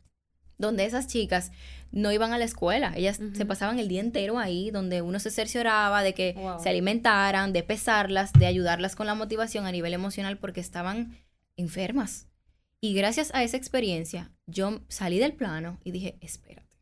[0.58, 1.50] donde esas chicas
[1.92, 5.30] no iban a la escuela, ellas se pasaban el día entero ahí, donde uno se
[5.30, 6.60] cercioraba de que Wow.
[6.62, 11.16] se alimentaran, de pesarlas, de ayudarlas con la motivación a nivel emocional porque estaban
[11.56, 12.26] enfermas.
[12.84, 16.76] Y gracias a esa experiencia, yo salí del plano y dije, espérate,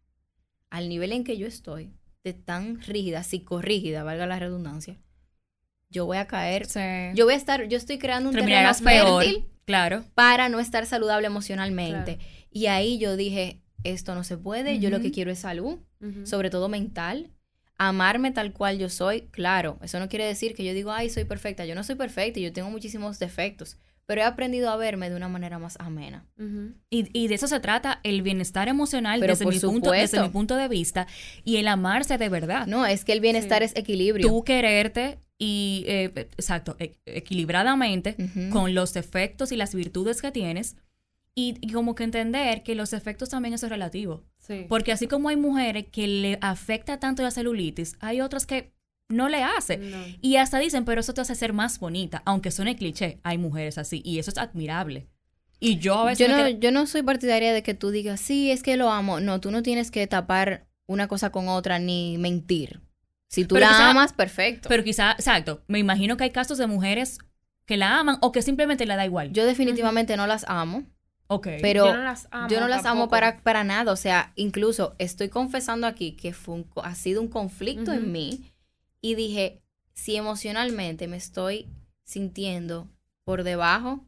[0.68, 1.92] al nivel en que yo estoy,
[2.24, 4.98] de tan rígida, psicorrígida, valga la redundancia,
[5.90, 6.80] yo voy a caer, Sí.
[7.14, 9.22] yo voy a estar, yo estoy creando un terreno peor.
[9.22, 10.04] fértil Claro.
[10.16, 12.16] para no estar saludable emocionalmente.
[12.16, 12.30] Claro.
[12.50, 15.78] Y ahí yo dije, esto no se puede, yo lo que quiero es salud,
[16.24, 17.30] sobre todo mental.
[17.78, 21.26] Amarme tal cual yo soy, claro, eso no quiere decir que yo digo, ay, soy
[21.26, 21.64] perfecta.
[21.64, 23.78] Yo no soy perfecta y yo tengo muchísimos defectos,
[24.12, 26.26] pero he aprendido a verme de una manera más amena.
[26.38, 26.74] Ujú.
[26.90, 30.54] Y, y de eso se trata el bienestar emocional desde mi, punto, desde mi punto
[30.54, 31.06] de vista
[31.44, 32.66] y el amarse de verdad.
[32.66, 33.64] No, es que el bienestar Sí.
[33.64, 34.28] es equilibrio.
[34.28, 38.16] Tú quererte y, eh, exacto, e- equilibradamente
[38.52, 40.76] con los defectos y las virtudes que tienes
[41.34, 44.24] y, y como que entender que los defectos también eso es relativo.
[44.40, 44.66] Sí.
[44.68, 48.74] Porque así como hay mujeres que le afecta tanto la celulitis, hay otras que
[49.12, 49.76] no le hace.
[49.78, 49.98] No.
[50.20, 52.22] Y hasta dicen, pero eso te hace ser más bonita.
[52.24, 54.02] Aunque suene cliché, hay mujeres así.
[54.04, 55.06] Y eso es admirable.
[55.60, 56.26] Y yo a veces...
[56.28, 58.90] Yo no, quedo- yo no soy partidaria de que tú digas, sí, es que lo
[58.90, 59.20] amo.
[59.20, 62.80] No, tú no tienes que tapar una cosa con otra ni mentir.
[63.28, 64.68] Si tú Pero la quizá- amas, perfecto.
[64.68, 67.18] Pero quizá, exacto, me imagino que hay casos de mujeres
[67.64, 69.32] que la aman o que simplemente le da igual.
[69.32, 70.82] yo definitivamente no las amo.
[71.28, 71.46] ok.
[71.62, 72.48] Pero yo no las amo.
[72.48, 73.92] Yo no las amo para, para nada.
[73.92, 78.51] O sea, incluso estoy confesando aquí que fue un ha sido un conflicto en mí.
[79.02, 79.60] Y dije,
[79.92, 81.68] si emocionalmente me estoy
[82.04, 82.88] sintiendo
[83.24, 84.06] por debajo,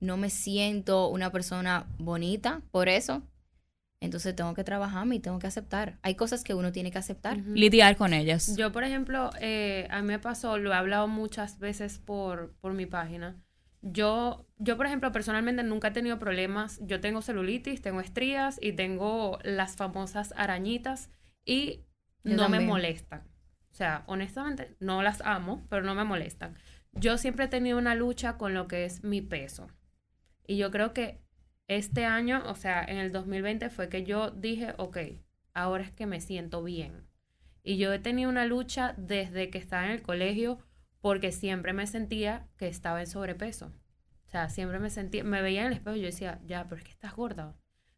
[0.00, 3.22] no me siento una persona bonita por eso,
[4.00, 5.98] entonces tengo que trabajarme y tengo que aceptar.
[6.02, 7.36] Hay cosas que uno tiene que aceptar.
[7.38, 8.56] Lidiar con ellas.
[8.56, 12.72] Yo, por ejemplo, eh, a mí me pasó, lo he hablado muchas veces por, por
[12.72, 13.40] mi página.
[13.80, 16.80] Yo, yo, por ejemplo, personalmente nunca he tenido problemas.
[16.82, 21.10] Yo tengo celulitis, tengo estrías y tengo las famosas arañitas
[21.44, 21.84] y
[22.24, 23.31] Yo no me molestan.
[23.72, 26.56] O sea, honestamente, no las amo, pero no me molestan.
[26.92, 29.68] Yo siempre he tenido una lucha con lo que es mi peso.
[30.46, 31.22] Y yo creo que
[31.68, 34.98] este año, o sea, en el 2020 fue que yo dije, ok,
[35.54, 37.08] ahora es que me siento bien.
[37.62, 40.58] Y yo he tenido una lucha desde que estaba en el colegio
[41.00, 43.72] porque siempre me sentía que estaba en sobrepeso.
[44.26, 46.76] O sea, siempre me sentía, me veía en el espejo y yo decía, ya, pero
[46.76, 47.54] es que estás gorda.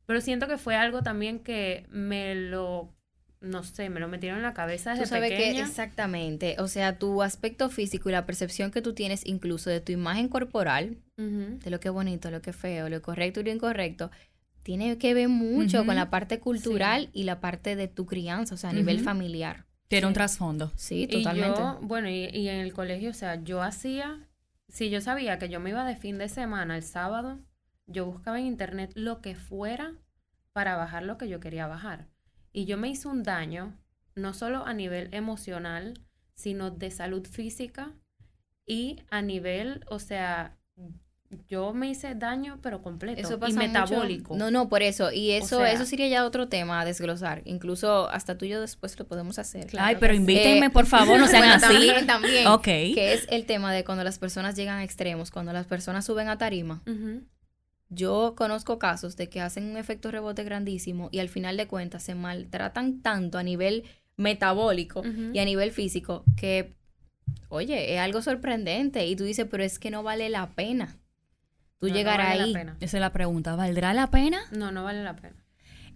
[0.07, 2.95] Pero siento que fue algo también que me lo,
[3.44, 5.61] no sé, me lo metieron en la cabeza desde Tú sabes que pequeña.
[5.61, 9.92] exactamente, o sea, tu aspecto físico y la percepción que tú tienes incluso de tu
[9.92, 13.50] imagen corporal, de lo que es bonito, lo que es feo, lo correcto y lo
[13.50, 14.11] incorrecto,
[14.62, 18.59] tiene que ver mucho con la parte cultural y la parte de tu crianza, o
[18.59, 19.66] sea, a nivel familiar.
[19.88, 20.72] Tiene un trasfondo.
[20.76, 21.61] Sí, Y totalmente.
[21.61, 24.26] yo, bueno, y, y en el colegio, o sea, yo hacía,
[24.68, 27.38] si yo sabía que yo me iba de fin de semana el sábado,
[27.87, 29.92] yo buscaba en internet lo que fuera
[30.54, 32.09] para bajar lo que yo quería bajar.
[32.55, 33.77] Y yo me hice un daño,
[34.14, 35.95] no solo a nivel emocional,
[36.35, 37.93] sino de salud física
[38.67, 40.57] y a nivel, o sea,
[41.49, 43.67] yo me hice daño, pero completo Eso y pasa mucho.
[43.67, 44.37] metabólico.
[44.37, 45.11] No, no, por eso.
[45.11, 47.43] Y eso, sea- eso sería ya otro tema a desglosar.
[47.45, 49.67] Incluso hasta tú y yo después lo podemos hacer.
[49.67, 50.21] Claro Ay, pero sí.
[50.21, 51.67] invítenme, Eh, por favor, no sean bueno, así.
[51.88, 52.47] También, también.
[52.47, 52.62] Ok.
[52.64, 56.29] Que es el tema de cuando las personas llegan a extremos, cuando las personas suben
[56.29, 56.83] a tarima.
[56.87, 57.23] Ujú.
[57.90, 62.03] Yo conozco casos de que hacen un efecto rebote grandísimo y al final de cuentas
[62.03, 63.85] se maltratan tanto a nivel
[64.16, 66.75] metabólico y a nivel físico que,
[67.49, 69.07] oye, es algo sorprendente.
[69.07, 70.97] Y tú dices, pero es que no vale la pena
[71.79, 72.53] tú No, no llegar vale la ahí.
[72.53, 72.76] pena.
[72.80, 73.57] Esa es la pregunta.
[73.57, 74.41] ¿Valdrá la pena?
[74.51, 75.43] No, no vale la pena.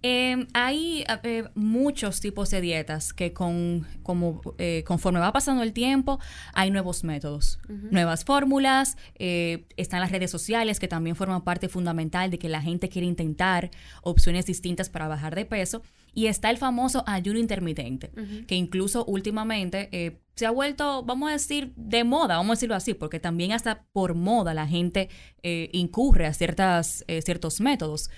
[0.01, 5.73] Eh, hay eh, muchos tipos de dietas que con, como, eh, conforme va pasando el
[5.73, 6.19] tiempo
[6.53, 12.31] hay nuevos métodos, nuevas fórmulas, eh, están las redes sociales que también forman parte fundamental
[12.31, 13.71] de que la gente quiere intentar
[14.01, 15.81] opciones distintas para bajar de peso
[16.13, 18.11] y está el famoso ayuno intermitente,
[18.47, 22.75] que incluso últimamente eh, se ha vuelto, vamos a decir, de moda, vamos a decirlo
[22.75, 25.09] así, porque también hasta por moda la gente
[25.43, 28.09] eh, incurre a ciertas, eh, ciertos métodos.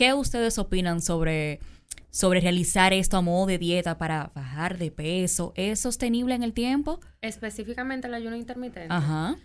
[0.00, 1.60] ¿Qué ustedes opinan sobre,
[2.08, 5.52] sobre realizar esto a modo de dieta para bajar de peso?
[5.56, 7.00] ¿Es sostenible en el tiempo?
[7.20, 8.86] Específicamente el ayuno intermitente.
[8.88, 9.36] Ajá.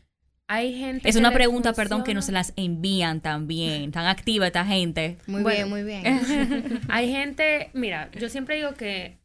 [0.48, 3.92] Hay gente Es que una pregunta, perdón, que nos las envían también.
[3.92, 5.18] Tan activa esta gente.
[5.28, 5.58] Muy Bueno.
[5.58, 6.82] bien, muy bien.
[6.88, 9.18] Hay gente, mira, yo siempre digo que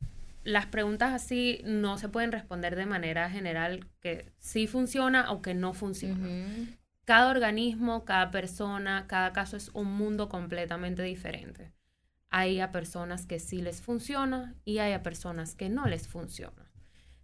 [0.43, 5.55] las preguntas así no se pueden responder de manera general que sí funciona o que
[5.55, 6.27] no funciona.
[7.11, 11.73] Cada organismo, cada persona, cada caso es un mundo completamente diferente.
[12.29, 16.71] Hay a personas que sí les funciona y hay a personas que no les funciona.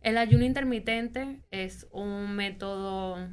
[0.00, 3.28] El ayuno intermitente es un método,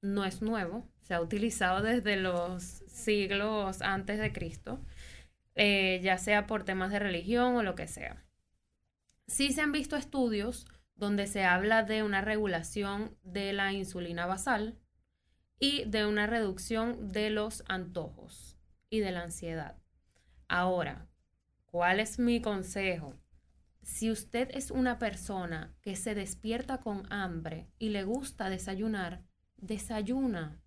[0.00, 4.86] no es nuevo, se ha utilizado desde los siglos antes de Cristo,
[5.56, 8.24] eh, ya sea por temas de religión o lo que sea.
[9.26, 14.78] Sí se han visto estudios donde se habla de una regulación de la insulina basal,
[15.60, 18.56] y de una reducción de los antojos
[18.88, 19.76] y de la ansiedad.
[20.48, 21.06] Ahora,
[21.66, 23.14] ¿cuál es mi consejo?
[23.82, 29.22] Si usted es una persona que se despierta con hambre y le gusta desayunar,
[29.58, 30.60] desayuna.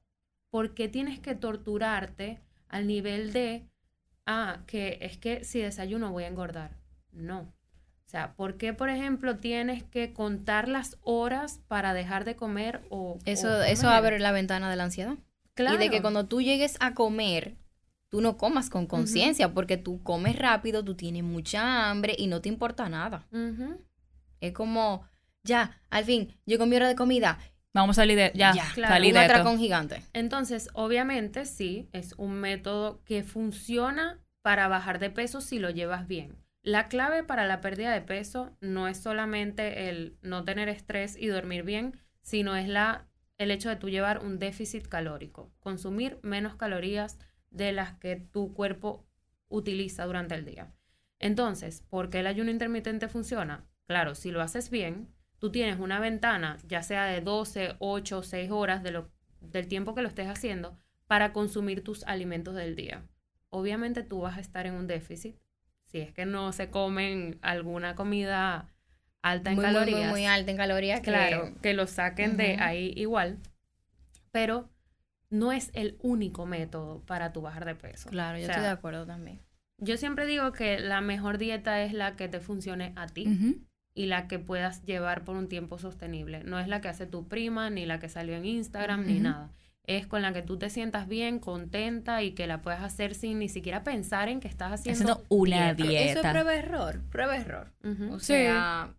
[0.50, 3.68] ¿Por qué tienes que torturarte al nivel de,
[4.26, 6.78] ah, que es que si desayuno voy a engordar?
[7.12, 7.54] No.
[8.14, 12.82] O sea, ¿por qué, por ejemplo, tienes que contar las horas para dejar de comer
[12.91, 13.18] o...
[13.26, 15.16] Eso, o eso abre la ventana de la ansiedad.
[15.55, 15.78] Claro.
[15.78, 17.55] Y de que cuando tú llegues a comer,
[18.09, 22.39] tú no comas con conciencia, porque tú comes rápido, tú tienes mucha hambre y no
[22.39, 23.26] te importa nada.
[23.32, 23.84] Ujú.
[24.41, 25.09] Es como,
[25.43, 27.39] ya, al fin, llegó mi hora de comida.
[27.74, 28.32] Vamos a salir de...
[28.36, 28.93] Ya, ya, claro.
[28.93, 29.57] salí un de esto.
[29.57, 30.03] gigante.
[30.14, 36.07] Entonces, obviamente sí, es un método que funciona para bajar de peso si lo llevas
[36.07, 36.43] bien.
[36.66, 41.28] La clave para la pérdida de peso no es solamente el no tener estrés y
[41.28, 46.55] dormir bien, sino es la, el hecho de tú llevar un déficit calórico, consumir menos
[46.55, 49.05] calorías de las que tu cuerpo
[49.49, 50.74] utiliza durante el día.
[51.20, 53.68] Entonces, ¿por qué el ayuno intermitente funciona?
[53.86, 58.51] Claro, si lo haces bien, tú tienes una ventana, ya sea de 12, 8, 6
[58.51, 59.11] horas de lo,
[59.41, 63.05] del tiempo que lo estés haciendo, para consumir tus alimentos del día.
[63.49, 65.43] Obviamente tú vas a estar en un déficit
[65.94, 68.68] si es que no se comen alguna comida
[69.22, 70.00] alta en Muy, muy, calorías.
[70.00, 71.02] muy, muy alta en calorías.
[71.02, 73.38] que- Claro, que lo saquen de ahí igual.
[74.32, 74.70] Pero
[75.30, 78.10] no es el único método para tu bajar de peso.
[78.10, 79.39] Claro, yo O sea, estoy de acuerdo también.
[79.78, 83.60] Yo siempre digo que la mejor dieta es la que te funcione a ti
[83.94, 86.44] y la que puedas llevar por un tiempo sostenible.
[86.44, 89.52] No es la que hace tu prima, ni la que salió en Instagram, ni nada.
[89.86, 93.39] Es con la que tú te sientas bien, contenta y que la puedas hacer sin
[93.39, 96.19] ni siquiera pensar en que estás haciendo, Haciendo una dieta.
[96.19, 97.71] Eso es prueba-error, prueba-error.
[98.11, 98.27] O Sí.
[98.27, 98.95] sea,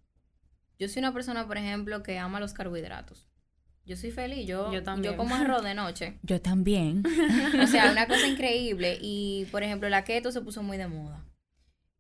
[0.79, 3.27] yo soy una persona, por ejemplo, que ama los carbohidratos.
[3.87, 5.17] Yo soy feliz, yo, Yo yo, también.
[5.17, 6.19] como arroz de noche.
[6.23, 7.03] Yo también.
[7.63, 8.99] O sea, una cosa increíble.
[9.01, 11.25] Y, por ejemplo, la keto se puso muy de moda.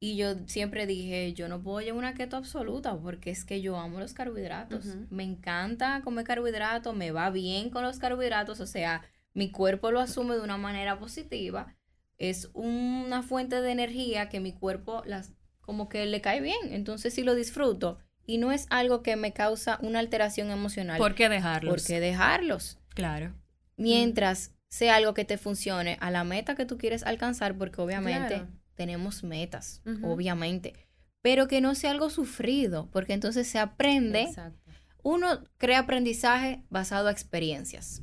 [0.04, 3.78] Y yo siempre dije, yo no puedo llevar una keto absoluta porque es que yo
[3.78, 4.84] amo los carbohidratos.
[5.08, 9.00] Me encanta comer carbohidratos, me va bien con los carbohidratos, o sea,
[9.32, 11.74] mi cuerpo lo asume de una manera positiva.
[12.18, 15.32] Es una fuente de energía que mi cuerpo las
[15.62, 17.96] como que le cae bien, entonces sí lo disfruto
[18.26, 20.98] y no es algo que me causa una alteración emocional.
[20.98, 21.72] ¿Por qué dejarlos?
[21.72, 22.78] ¿Por qué dejarlos?
[22.90, 23.34] Claro.
[23.78, 28.34] mientras sea algo que te funcione a la meta que tú quieres alcanzar, porque obviamente
[28.34, 28.63] Claro.
[28.74, 30.74] Tenemos metas, obviamente,
[31.22, 34.58] pero que no sea algo sufrido, porque entonces se aprende, Exacto.
[35.02, 38.02] uno crea aprendizaje basado a experiencias.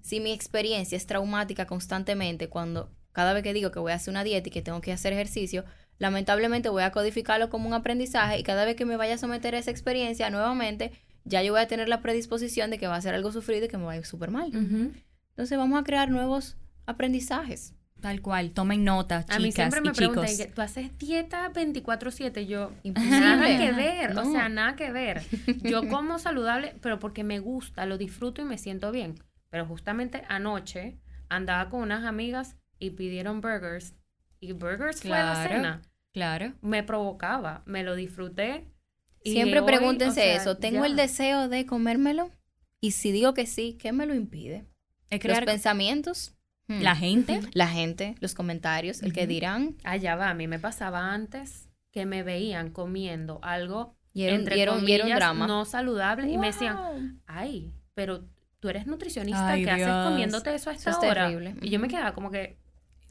[0.00, 4.12] Si mi experiencia es traumática constantemente, cuando cada vez que digo que voy a hacer
[4.12, 5.64] una dieta y que tengo que hacer ejercicio,
[5.98, 9.54] lamentablemente voy a codificarlo como un aprendizaje y cada vez que me vaya a someter
[9.54, 10.92] a esa experiencia nuevamente,
[11.24, 13.68] ya yo voy a tener la predisposición de que va a ser algo sufrido y
[13.68, 14.50] que me va a ir súper mal.
[14.52, 16.56] Entonces vamos a crear nuevos
[16.86, 17.74] aprendizajes.
[18.04, 18.50] Tal cual.
[18.50, 20.40] Tomen nota, chicas A mí siempre me y preguntan, chicos.
[20.40, 22.46] ¿y que ¿tú haces dieta 24/7?
[22.46, 25.22] Yo, nada que ver, o sea, nada que ver.
[25.62, 29.14] Yo como saludable, pero porque me gusta, lo disfruto y me siento bien.
[29.48, 30.98] Pero justamente anoche
[31.30, 33.94] andaba con unas amigas y pidieron burgers.
[34.38, 35.48] Y burgers fue la Claro.
[35.48, 35.82] cena.
[36.12, 36.52] Claro.
[36.60, 38.66] Me provocaba, me lo disfruté.
[39.22, 40.58] y Siempre hoy, pregúntense o sea, eso.
[40.58, 40.86] ¿Tengo ya.
[40.88, 42.30] el deseo de comérmelo?
[42.82, 44.66] Y si digo que sí, ¿qué me lo impide?
[45.08, 46.33] Es Los crear, pensamientos.
[46.66, 46.80] Hmm.
[46.80, 47.40] La gente.
[47.52, 49.76] La gente, los comentarios, el que dirán.
[49.84, 54.40] Allá va, a mí me pasaba antes que me veían comiendo algo Y era, un-
[54.40, 55.46] entre y era un- y era un comillas, drama.
[55.46, 58.24] no saludable y me decían, ay, pero
[58.60, 61.26] tú eres nutricionista, Ay, ¿qué haces comiéndote eso a Eso esta es hora?
[61.28, 61.54] terrible.
[61.60, 62.58] Y yo me quedaba como que,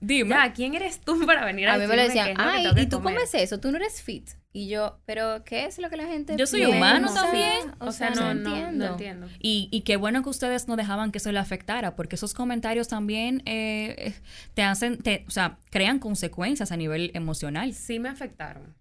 [0.05, 0.31] Dime.
[0.31, 2.43] ya, ¿quién eres tú para venir a, A mí me lo decían, qué es lo
[2.43, 4.29] que ay, que y tú comer?" comes eso, tú no eres fit.
[4.55, 6.77] Y yo, pero ¿qué es lo que la gente Yo soy piensa?
[6.77, 7.71] humano O sea, también.
[7.79, 9.27] O, sea, no, no, no entiendo.
[9.39, 12.87] Y, y qué bueno que ustedes no dejaban que eso le afectara, porque esos comentarios
[12.87, 14.13] también eh, eh,
[14.53, 17.73] te hacen, te, o sea, crean consecuencias a nivel emocional.
[17.73, 18.75] Sí me afectaron.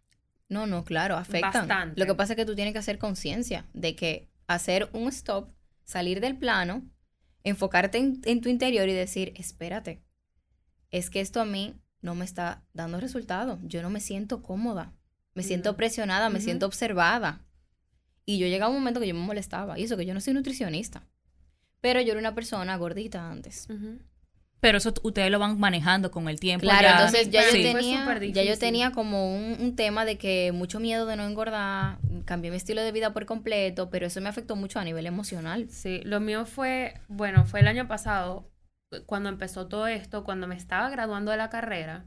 [0.51, 1.53] No, no, claro, afectan.
[1.53, 1.99] Bastante.
[1.99, 5.49] Lo que pasa es que tú tienes que hacer conciencia de que hacer un stop,
[5.85, 6.83] salir del plano,
[7.45, 10.03] enfocarte en, en tu interior y decir, espérate,
[10.93, 13.59] es que esto a mí no me está dando resultado.
[13.65, 14.93] Yo no me siento cómoda,
[15.35, 15.77] me siento No.
[15.77, 17.41] presionada, me siento observada.
[18.25, 19.79] Y yo llegaba a un momento que yo me molestaba.
[19.79, 21.03] Y eso que yo no soy nutricionista.
[21.81, 23.67] Pero yo era una persona gordita antes.
[24.61, 26.63] Pero eso ustedes lo van manejando con el tiempo.
[26.63, 26.93] Claro, ya.
[26.93, 27.63] entonces ya yo, Sí.
[27.65, 31.99] Tenía, ya yo tenía como un, un tema de que mucho miedo de no engordar,
[32.27, 35.67] cambié mi estilo de vida por completo, pero eso me afectó mucho a nivel emocional.
[35.69, 38.49] Sí, lo mío fue, bueno, fue el año pasado,
[39.07, 42.07] cuando empezó todo esto, cuando me estaba graduando de la carrera,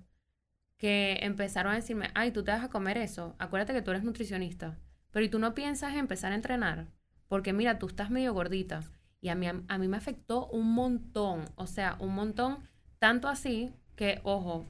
[0.77, 4.03] que empezaron a decirme, ay, tú te vas a comer eso, acuérdate que tú eres
[4.03, 4.77] nutricionista,
[5.11, 6.87] pero ¿y tú no piensas en empezar a entrenar?
[7.27, 8.81] Porque mira, tú estás medio gordita.
[9.21, 12.69] Y a mí, a mí me afectó un montón, o sea, un montón,
[12.99, 14.69] tanto así que, ojo,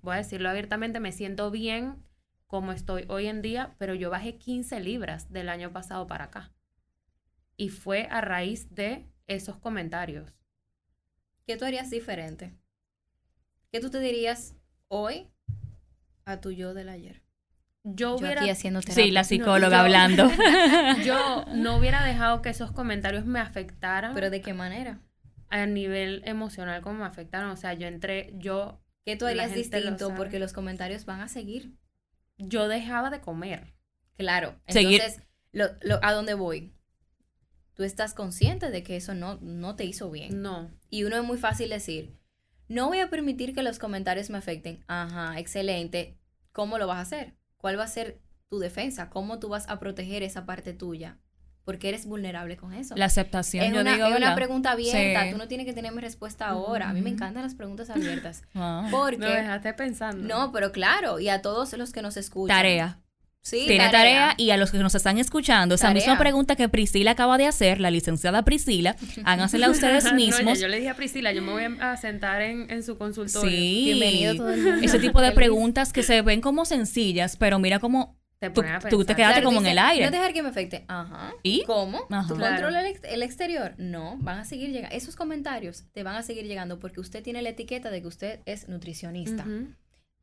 [0.00, 2.02] voy a decirlo abiertamente, me siento bien
[2.46, 6.52] como estoy hoy en día, pero yo bajé 15 libras del año pasado para acá.
[7.56, 10.39] Y fue a raíz de esos comentarios.
[11.50, 12.54] ¿Qué tú harías diferente?
[13.72, 14.54] ¿Qué tú te dirías
[14.86, 15.26] hoy
[16.24, 17.22] a tu yo del ayer?
[17.82, 19.02] Yo Yo hubiera, aquí haciendo terapia.
[19.04, 20.30] Sí, la psicóloga yo- hablando.
[21.04, 25.00] yo no hubiera dejado que esos comentarios me afectaran ¿Pero de qué manera?
[25.48, 27.50] a nivel emocional como me afectaron.
[27.50, 30.14] O sea, yo entré, yo, ¿Qué tú harías lo distinto?
[30.14, 31.74] Porque los comentarios van a seguir.
[32.38, 33.74] yo dejaba de comer.
[34.16, 34.54] Claro.
[34.68, 36.72] Seguir- Entonces, lo- lo- ¿a dónde voy?
[37.74, 40.42] Tú estás consciente de que eso no, no te hizo bien.
[40.42, 40.70] No.
[40.90, 42.18] Y uno es muy fácil decir,
[42.68, 44.84] no voy a permitir que los comentarios me afecten.
[44.86, 46.18] Ajá, excelente.
[46.52, 47.34] ¿Cómo lo vas a hacer?
[47.56, 49.10] ¿Cuál va a ser tu defensa?
[49.10, 51.18] ¿Cómo tú vas a proteger esa parte tuya?
[51.64, 52.96] Porque eres vulnerable con eso.
[52.96, 55.24] La aceptación, es yo una, digo, es una pregunta abierta.
[55.24, 55.32] Sí.
[55.32, 56.88] Tú no tienes que tenerme respuesta ahora.
[56.88, 58.42] A mí me encantan las preguntas abiertas.
[58.90, 59.18] Porque...
[59.18, 60.26] Me dejaste pensando.
[60.26, 62.56] No, pero claro, y a todos los que nos escuchan.
[62.56, 62.99] Tarea.
[63.42, 64.34] Sí, Tiene tarea.
[64.36, 66.02] y a los que nos están escuchando, esa Tarea.
[66.02, 70.60] misma pregunta que Priscila acaba de hacer, la licenciada Priscila, hágansela ustedes No, mismos.
[70.60, 73.50] yo le dije a Priscila, yo me voy a sentar en, en su consultorio.
[73.50, 73.82] Sí.
[73.86, 74.84] Bienvenido todo el mundo.
[74.84, 79.14] Ese tipo de preguntas que se ven como sencillas, pero mira cómo Te tú, te
[79.14, 80.04] quedaste Claro, como en el aire.
[80.04, 80.84] No dejar que me afecte.
[80.88, 81.32] Ajá.
[81.42, 81.62] ¿Y?
[81.64, 82.06] ¿Cómo?
[82.10, 82.28] Ajá.
[82.28, 82.50] ¿Tú Claro.
[82.56, 83.74] controlas el, ex- el exterior?
[83.78, 84.94] No, van a seguir llegando.
[84.94, 88.40] Esos comentarios te van a seguir llegando porque usted tiene la etiqueta de que usted
[88.44, 89.46] es nutricionista.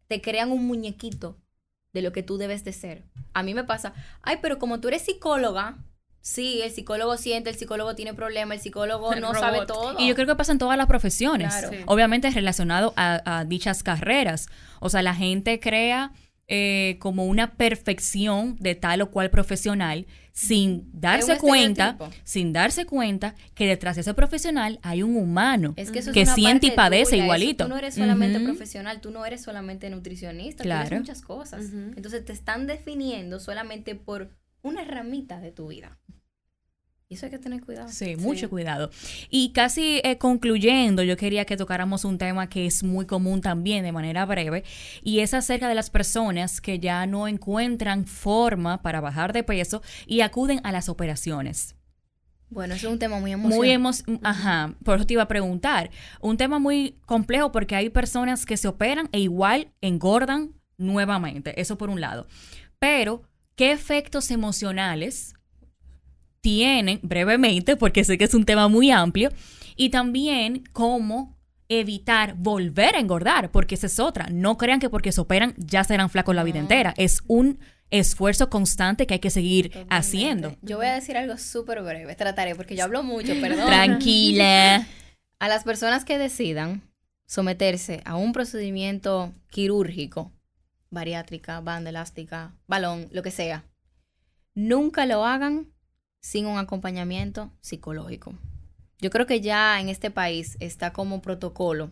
[0.08, 1.38] Te crean un muñequito
[1.94, 3.04] de lo que tú debes de ser.
[3.34, 5.78] A mí me pasa, ay, pero como tú eres psicóloga,
[6.22, 9.96] sí, el psicólogo siente, el psicólogo tiene problemas, el psicólogo El no sabe todo.
[10.00, 11.70] Y yo creo que pasa en todas las profesiones, Claro.
[11.70, 11.78] Sí.
[11.86, 14.48] obviamente relacionado a, a dichas carreras.
[14.80, 16.12] O sea, la gente crea
[16.50, 23.34] eh, como una perfección de tal o cual profesional sin darse cuenta, sin darse cuenta
[23.56, 25.74] que detrás de ese profesional hay un humano.
[25.78, 27.64] Es que eso que es una siente y padece tuya, eso igualito.
[27.66, 30.86] Tú no eres solamente profesional, tú no eres solamente nutricionista, tú Claro.
[30.88, 31.66] eres muchas cosas.
[31.96, 34.30] Entonces te están definiendo solamente por
[34.62, 35.98] una ramita de tu vida.
[37.10, 37.88] Y eso hay que tener cuidado.
[37.88, 38.90] Sí, mucho cuidado.
[39.30, 43.86] Y casi eh, concluyendo, yo quería que tocáramos un tema que es muy común también
[43.86, 44.66] de manera breve,
[45.04, 49.82] y es acerca de las personas que ya no encuentran forma para bajar de peso
[50.06, 51.76] y acuden a las operaciones.
[52.50, 53.58] Bueno, eso es un tema muy emocionante.
[53.58, 55.92] Muy hemos, ajá, por eso te iba a preguntar.
[56.20, 61.78] Un tema muy complejo porque hay personas que se operan e igual engordan nuevamente, eso
[61.78, 62.28] por un lado.
[62.80, 63.24] Pero,
[63.56, 65.37] ¿qué efectos emocionales
[66.42, 69.32] tienen, brevemente, porque sé que es un tema muy amplio,
[69.76, 71.38] y también cómo
[71.70, 74.28] evitar volver a engordar, porque esa es otra.
[74.32, 76.94] No crean que porque se operan ya serán flacos la vida entera.
[76.98, 77.60] Es un
[77.90, 79.96] esfuerzo constante que hay que seguir Totalmente.
[79.96, 80.58] haciendo.
[80.62, 82.16] Yo voy a decir algo súper breve.
[82.16, 83.68] Trataré, porque yo hablo mucho, perdón.
[83.68, 84.88] Tranquila.
[85.40, 86.82] A las personas que decidan
[87.28, 90.32] someterse a un procedimiento quirúrgico,
[90.90, 93.64] bariátrica, banda elástica, balón, lo que sea,
[94.56, 95.68] nunca lo hagan
[96.20, 98.38] sin un acompañamiento psicológico.
[99.00, 101.92] Yo creo que ya en este país está como protocolo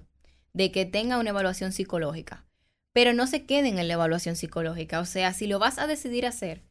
[0.54, 2.46] de que tenga una evaluación psicológica,
[2.94, 5.00] pero no se queden en la evaluación psicológica.
[5.00, 6.64] O sea, si lo vas a decidir hacer,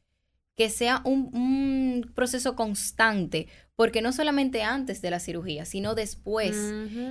[0.57, 6.57] que sea un, un proceso constante, porque no solamente antes de la cirugía, sino después.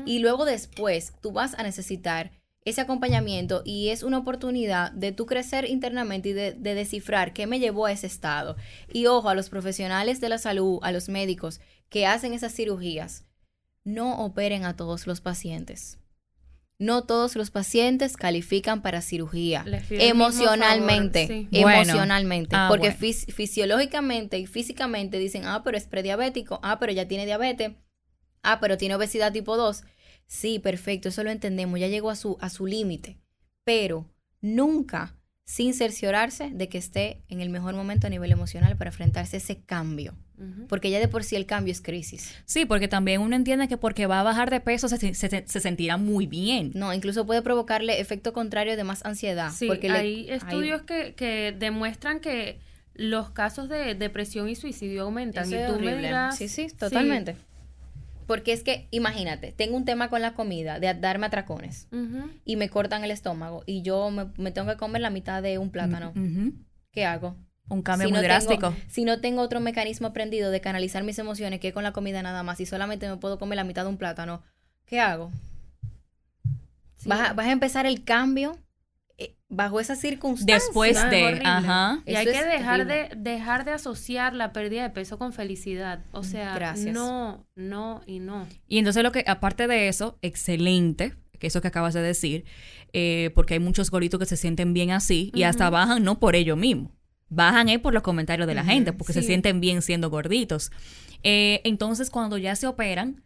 [0.05, 2.31] Y luego después tú vas a necesitar
[2.65, 7.45] ese acompañamiento y es una oportunidad de tú crecer internamente y de, de descifrar qué
[7.47, 8.55] me llevó a ese estado.
[8.91, 11.59] Y ojo, a los profesionales de la salud, a los médicos
[11.89, 13.25] que hacen esas cirugías,
[13.83, 15.99] no operen a todos los pacientes.
[16.79, 21.61] No todos los pacientes califican para cirugía emocionalmente, favor, sí.
[21.61, 21.79] Bueno.
[21.81, 23.15] emocionalmente, Ah, porque bueno.
[23.33, 27.73] fisiológicamente y físicamente dicen, ah, pero es prediabético, ah, pero ya tiene diabetes,
[28.41, 29.83] ah, pero tiene obesidad tipo 2.
[30.27, 33.17] Sí, perfecto, eso lo entendemos, ya llegó a su, a su límite,
[33.63, 34.09] pero
[34.41, 35.15] nunca
[35.45, 39.39] sin cerciorarse de que esté en el mejor momento a nivel emocional para enfrentarse a
[39.39, 40.15] ese cambio,
[40.67, 42.33] porque ya de por sí el cambio es crisis.
[42.45, 45.59] Sí, porque también uno entiende que porque va a bajar de peso se, se- se
[45.59, 46.71] sentirá muy bien.
[46.75, 49.51] No, incluso puede provocarle efecto contrario de más ansiedad.
[49.51, 52.59] Sí, porque le- hay hay- estudios que, que demuestran que
[52.93, 55.45] los casos de depresión y suicidio aumentan.
[55.45, 56.07] Eso y es tú me horrible.
[56.07, 57.35] dirás, Sí, sí, totalmente.
[58.25, 61.87] Porque es que, imagínate, tengo un tema con la comida, de darme atracones,
[62.45, 65.57] y me cortan el estómago, y yo me, me tengo que comer la mitad de
[65.57, 66.09] un plátano.
[66.11, 66.53] Ujú.
[66.91, 67.35] ¿Qué hago?
[67.69, 68.71] Un cambio Si muy no drástico.
[68.71, 72.21] Tengo, si no tengo otro mecanismo aprendido de canalizar mis emociones, que con la comida
[72.21, 74.43] nada más, y solamente me puedo comer la mitad de un plátano,
[74.85, 75.31] ¿qué hago?
[76.97, 77.09] Sí.
[77.09, 78.57] Vas, a, vas a empezar el cambio
[79.49, 80.63] bajo esas circunstancias.
[80.65, 82.01] Después No, de, ajá.
[82.05, 86.03] Y hay Eso que dejar de, dejar de asociar la pérdida de peso con felicidad.
[86.11, 86.93] O sea, Gracias.
[86.93, 88.47] no, no y no.
[88.67, 92.45] Y entonces lo que, aparte de eso, excelente, que eso que acabas de decir,
[92.93, 96.35] eh, porque hay muchos gorditos que se sienten bien así y hasta bajan no por
[96.35, 96.91] ello mismo.
[97.29, 100.71] Bajan es por los comentarios de la gente, porque se sienten bien siendo gorditos.
[101.23, 103.23] Eh, entonces, cuando ya se operan,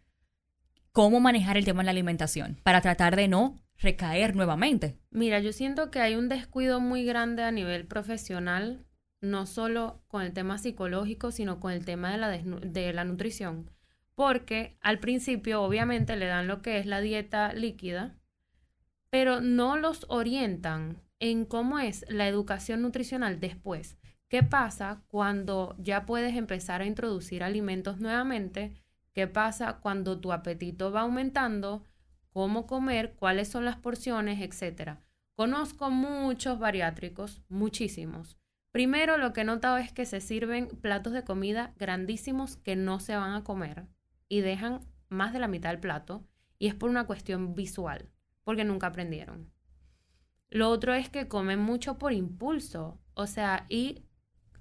[0.92, 2.58] ¿cómo manejar el tema de la alimentación?
[2.62, 4.98] Para tratar de no recaer nuevamente.
[5.10, 8.84] Mira, yo siento que hay un descuido muy grande a nivel profesional,
[9.20, 13.70] no solo con el tema psicológico, sino con el tema de la, de la nutrición.
[14.14, 18.18] Porque al principio, obviamente, le dan lo que es la dieta líquida,
[19.10, 23.96] pero no los orientan en cómo es la educación nutricional después.
[24.28, 28.82] ¿Qué pasa cuando ya puedes empezar a introducir alimentos nuevamente?
[29.14, 31.84] ¿Qué pasa cuando tu apetito va aumentando?
[32.30, 33.14] ¿Cómo comer?
[33.14, 34.40] ¿Cuáles son las porciones?
[34.40, 35.00] Etcétera.
[35.34, 38.36] Conozco muchos bariátricos, muchísimos.
[38.72, 43.00] Primero, lo que he notado es que se sirven platos de comida grandísimos que no
[43.00, 43.86] se van a comer
[44.28, 46.26] y dejan más de la mitad del plato
[46.58, 48.10] y es por una cuestión visual,
[48.44, 49.50] porque nunca aprendieron.
[50.50, 54.04] Lo otro es que comen mucho por impulso, o sea, y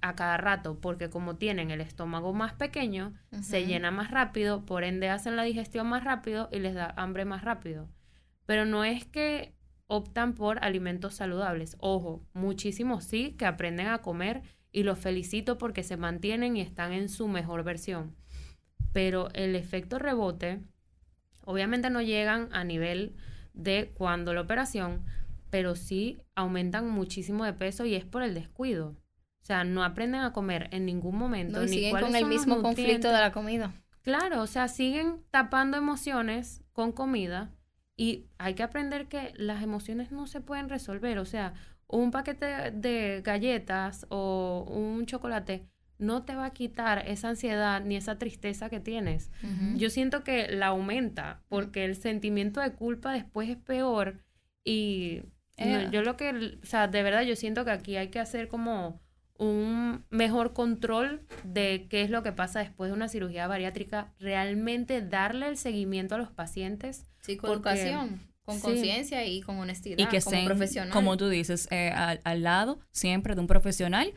[0.02, 4.84] a cada rato, porque como tienen el estómago más pequeño, se llena más rápido, por
[4.84, 7.90] ende hacen la digestión más rápido y les da hambre más rápido.
[8.46, 9.56] Pero no es que
[9.88, 11.78] optan por alimentos saludables.
[11.80, 16.94] Ojo, muchísimos sí que aprenden a comer y los felicito porque se mantienen y están
[16.94, 18.16] en su mejor versión.
[18.94, 20.62] Pero el efecto rebote,
[21.46, 23.16] obviamente no llegan a nivel
[23.54, 25.06] de cuando la operación,
[25.50, 28.96] pero sí aumentan muchísimo de peso y es por el descuido.
[29.48, 31.60] O sea, no aprenden a comer en ningún momento.
[31.60, 33.72] No, y ni siguen con el mismo conflicto de la comida.
[34.02, 37.50] Claro, o sea, siguen tapando emociones con comida
[37.96, 41.18] y hay que aprender que las emociones no se pueden resolver.
[41.18, 41.54] O sea,
[41.88, 47.96] un paquete de galletas o un chocolate no te va a quitar esa ansiedad ni
[47.96, 49.32] esa tristeza que tienes.
[49.78, 54.20] Yo siento que la aumenta porque el sentimiento de culpa después es peor
[54.66, 55.22] y
[55.58, 55.90] no, Eh.
[55.90, 59.00] yo lo que, o sea, de verdad yo siento que aquí hay que hacer como
[59.40, 65.02] un mejor control de qué es lo que pasa después de una cirugía bariátrica, realmente
[65.02, 67.06] darle el seguimiento a los pacientes.
[67.22, 68.62] Sí, con Porque- educación, con sí.
[68.62, 70.94] conciencia y con honestidad, Y que como estén, profesional.
[70.94, 74.14] como tú dices, eh, al, al lado siempre de un profesional,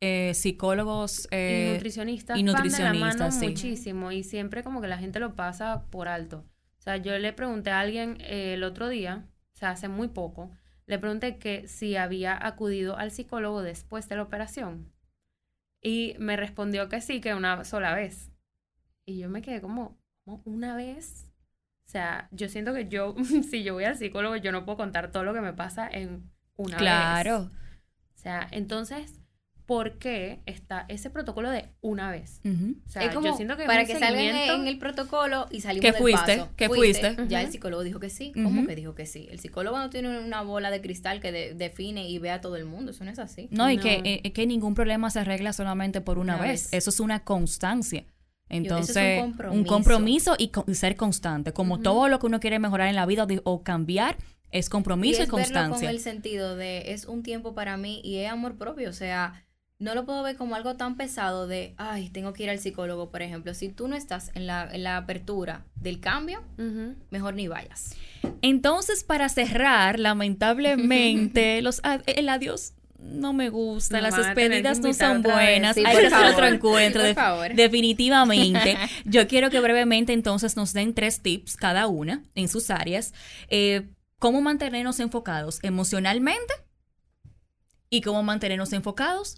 [0.00, 3.48] eh, psicólogos y eh, nutricionistas y van de la nutricionistas, mano sí.
[3.48, 6.44] muchísimo y siempre como que la gente lo pasa por alto.
[6.78, 10.08] O sea, yo le pregunté a alguien eh, el otro día, o sea, hace muy
[10.08, 10.50] poco,
[10.86, 14.92] le pregunté que si había acudido al psicólogo después de la operación.
[15.80, 18.30] Y me respondió que sí, que una sola vez.
[19.04, 21.26] Y yo me quedé como, ¿cómo una vez?
[21.86, 23.14] O sea, yo siento que yo,
[23.50, 26.30] si yo voy al psicólogo, yo no puedo contar todo lo que me pasa en
[26.56, 26.82] una vez.
[26.82, 27.50] Claro.
[28.14, 29.20] O sea, entonces,
[29.66, 32.40] ¿por qué está ese protocolo de una vez?
[32.44, 35.60] O sea, es como yo siento que para que salgan seguimiento- en el protocolo y
[35.62, 36.36] salimos ¿Que del fuiste?
[36.36, 36.48] paso.
[36.56, 37.16] ¿Que fuiste?
[37.28, 37.46] Ya Ujú.
[37.46, 38.32] el psicólogo dijo que sí.
[38.34, 39.26] ¿Cómo que dijo que sí?
[39.30, 42.56] El psicólogo no tiene una bola de cristal que de- define y ve a todo
[42.56, 42.90] el mundo.
[42.90, 43.48] Eso no es así.
[43.50, 46.64] No, y que, eh, que ningún problema se arregla solamente por una, Una vez.
[46.64, 46.72] vez.
[46.74, 48.04] Eso es una constancia.
[48.50, 49.66] Entonces, eso es un un compromiso.
[49.74, 51.52] compromiso y, y ser constante.
[51.54, 54.18] Como todo lo que uno quiere mejorar en la vida o, cambiar,
[54.50, 55.88] es compromiso y, es verlo constancia.
[55.88, 58.90] con el sentido de es un tiempo para mí y es amor propio.
[58.90, 59.42] O sea,
[59.78, 63.10] no lo puedo ver como algo tan pesado de, ay, tengo que ir al psicólogo,
[63.10, 63.54] por ejemplo.
[63.54, 66.42] Si tú no estás en la, en la apertura del cambio,
[67.10, 67.94] mejor ni vayas.
[68.40, 75.76] Entonces, para cerrar, lamentablemente, los, el adiós no me gusta, las despedidas no son buenas,
[75.76, 77.02] hay que hacer otro encuentro,
[77.54, 78.78] definitivamente.
[79.04, 83.12] Yo quiero que brevemente entonces nos den tres tips cada una en sus áreas.
[83.48, 86.54] Eh, ¿Cómo mantenernos enfocados emocionalmente?
[87.90, 89.36] ¿Y cómo mantenernos enfocados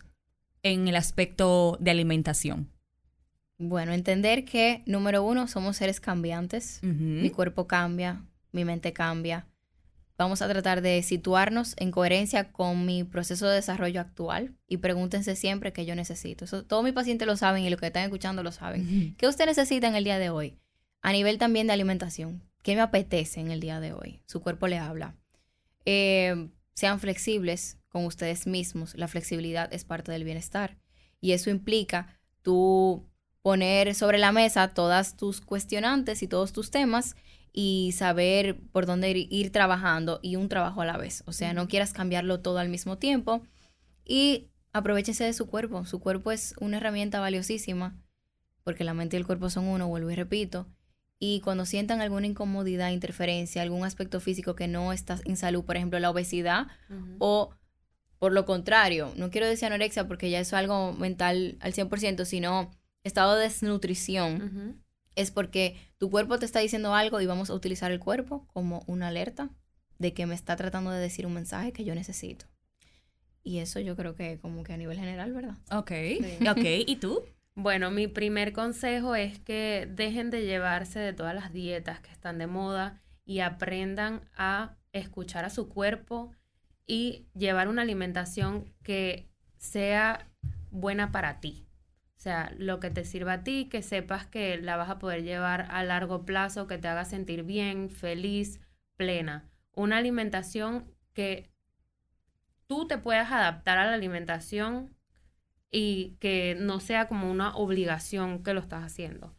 [0.63, 2.71] en el aspecto de alimentación?
[3.59, 6.81] Bueno, entender que, número uno, somos seres cambiantes.
[6.83, 9.47] Mi cuerpo cambia, mi mente cambia.
[10.19, 15.37] Vamos a tratar de situarnos en coherencia con mi proceso de desarrollo actual y pregúntense
[15.37, 16.47] siempre qué yo necesito.
[16.47, 19.15] Eso, todos mis pacientes lo saben y los que están escuchando lo saben.
[19.19, 20.59] ¿Qué usted necesita en el día de hoy?
[21.03, 22.43] A nivel también de alimentación.
[22.63, 24.23] ¿Qué me apetece en el día de hoy?
[24.27, 25.15] Su cuerpo le habla.
[25.85, 28.95] Eh, sean flexibles con ustedes mismos.
[28.95, 30.77] La flexibilidad es parte del bienestar.
[31.21, 33.09] Y eso implica tú
[33.43, 37.17] poner sobre la mesa todas tus cuestionantes y todos tus temas
[37.53, 41.25] y saber por dónde ir, trabajando y un trabajo a la vez.
[41.27, 43.43] O sea, no quieras cambiarlo todo al mismo tiempo
[44.05, 45.87] y aprovechense de su cuerpo.
[45.87, 47.99] Su cuerpo es una herramienta valiosísima
[48.63, 50.67] porque la mente y el cuerpo son uno, vuelvo y repito.
[51.19, 55.77] Y cuando sientan alguna incomodidad, interferencia, algún aspecto físico que no está en salud, por
[55.77, 56.67] ejemplo, la obesidad
[57.19, 57.55] o
[58.19, 62.71] por lo contrario, no quiero decir anorexia porque ya es algo mental al 100%, sino
[63.05, 64.83] estado de desnutrición,
[65.15, 68.83] es porque tu cuerpo te está diciendo algo y vamos a utilizar el cuerpo como
[68.87, 69.51] una alerta
[69.99, 72.47] de que me está tratando de decir un mensaje que yo necesito.
[73.43, 75.57] Y eso yo creo que como que a nivel general, ¿verdad?
[75.71, 75.93] Ok,
[76.51, 76.65] ok.
[76.87, 77.23] ¿Y tú?
[77.59, 82.37] Bueno, mi primer consejo es que dejen de llevarse de todas las dietas que están
[82.37, 86.33] de moda y aprendan a escuchar a su cuerpo
[86.87, 90.29] y llevar una alimentación que sea
[90.71, 91.67] buena para ti.
[92.19, 95.23] O sea, lo que te sirva a ti, que sepas que la vas a poder
[95.23, 98.61] llevar a largo plazo, que te haga sentir bien, feliz,
[98.97, 99.49] plena.
[99.73, 101.51] Una alimentación que
[102.67, 104.96] tú te puedas adaptar a la alimentación
[105.71, 109.35] y que no sea como una obligación que lo estás haciendo.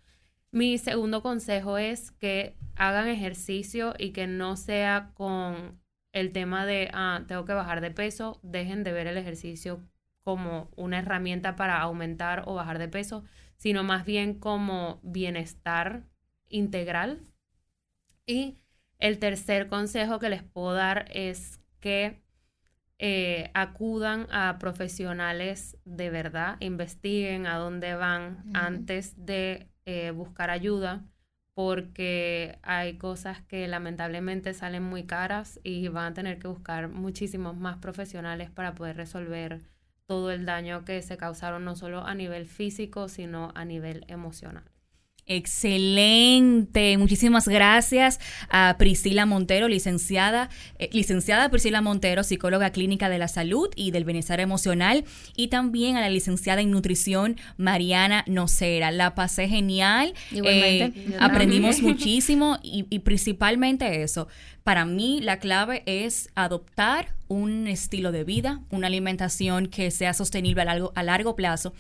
[0.51, 5.79] Mi segundo consejo es que hagan ejercicio y que no sea con
[6.13, 9.83] el tema de, ah, tengo que bajar de peso, dejen de ver el ejercicio
[10.23, 13.23] como una herramienta para aumentar o bajar de peso,
[13.57, 16.03] sino más bien como bienestar
[16.49, 17.21] integral.
[18.25, 18.57] Y
[18.99, 22.21] el tercer consejo que les puedo dar es que
[22.99, 31.05] eh, acudan a profesionales de verdad, investiguen a dónde van antes de eh, buscar ayuda
[31.53, 37.57] porque hay cosas que lamentablemente salen muy caras y van a tener que buscar muchísimos
[37.57, 39.61] más profesionales para poder resolver
[40.05, 44.65] todo el daño que se causaron no solo a nivel físico, sino a nivel emocional.
[45.29, 46.97] Excelente.
[46.97, 48.17] Muchísimas gracias
[48.49, 50.49] a Priscila Montero, licenciada,
[50.79, 55.03] eh, licenciada Priscila Montero, psicóloga clínica de la salud y del bienestar emocional,
[55.35, 58.89] y también a la licenciada en nutrición Mariana Nocera.
[58.91, 60.13] La pasé genial.
[60.31, 64.29] Eh, aprendimos muchísimo y, y principalmente eso.
[64.63, 70.61] Para mí la clave es adoptar un estilo de vida, una alimentación que sea sostenible
[70.61, 71.73] a largo, a largo plazo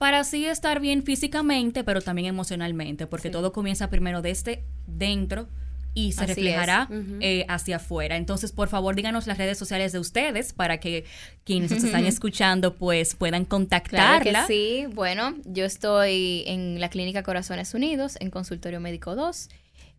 [0.00, 5.46] para así estar bien físicamente, pero también emocionalmente, porque todo comienza primero desde dentro
[5.92, 6.88] y se reflejará
[7.20, 8.16] eh, hacia afuera.
[8.16, 11.04] Entonces, por favor, díganos las redes sociales de ustedes para que
[11.44, 14.46] quienes nos están escuchando pues puedan contactarla.
[14.46, 19.50] sí, bueno, yo estoy en la Clínica Corazones Unidos, en Consultorio Médico 2.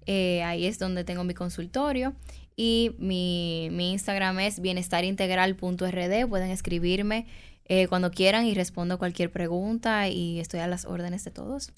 [0.07, 2.15] Eh, ahí es donde tengo mi consultorio.
[2.55, 6.27] Y mi, mi Instagram es bienestarintegral.rd.
[6.27, 7.27] Pueden escribirme
[7.65, 11.73] eh, cuando quieran y respondo cualquier pregunta y estoy a las órdenes de todos.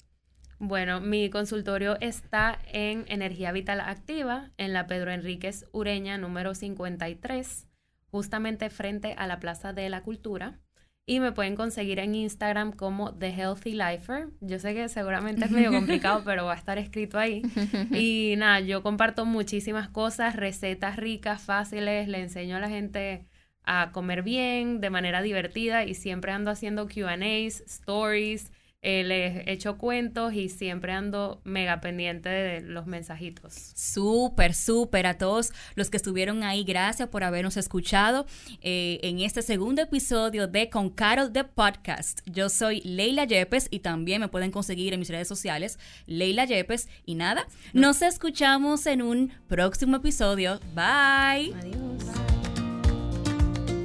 [0.58, 7.66] Bueno, mi consultorio está en Energía Vital Activa, en la Pedro Enríquez Ureña número 53,
[8.10, 10.60] justamente frente a la Plaza de la Cultura.
[11.06, 14.28] Y me pueden conseguir en Instagram como The Healthy Lifer.
[14.40, 17.42] Yo sé que seguramente es medio complicado, pero va a estar escrito ahí.
[17.92, 23.26] Y nada, yo comparto muchísimas cosas, recetas ricas, fáciles, le enseño a la gente
[23.64, 28.50] a comer bien, de manera divertida y siempre ando haciendo QAs, stories,
[28.86, 33.54] eh, les echo cuentos y siempre ando mega pendiente de los mensajitos.
[33.74, 36.64] Súper, súper a todos los que estuvieron ahí.
[36.64, 38.26] Gracias por habernos escuchado
[38.60, 42.20] eh, en este segundo episodio de Con Carol de Podcast.
[42.26, 46.86] Yo soy Leila Yepes y también me pueden conseguir en mis redes sociales, Leila Yepes.
[47.06, 50.60] Y nada, nos escuchamos en un próximo episodio.
[50.74, 51.54] Bye.
[51.54, 52.53] Adiós.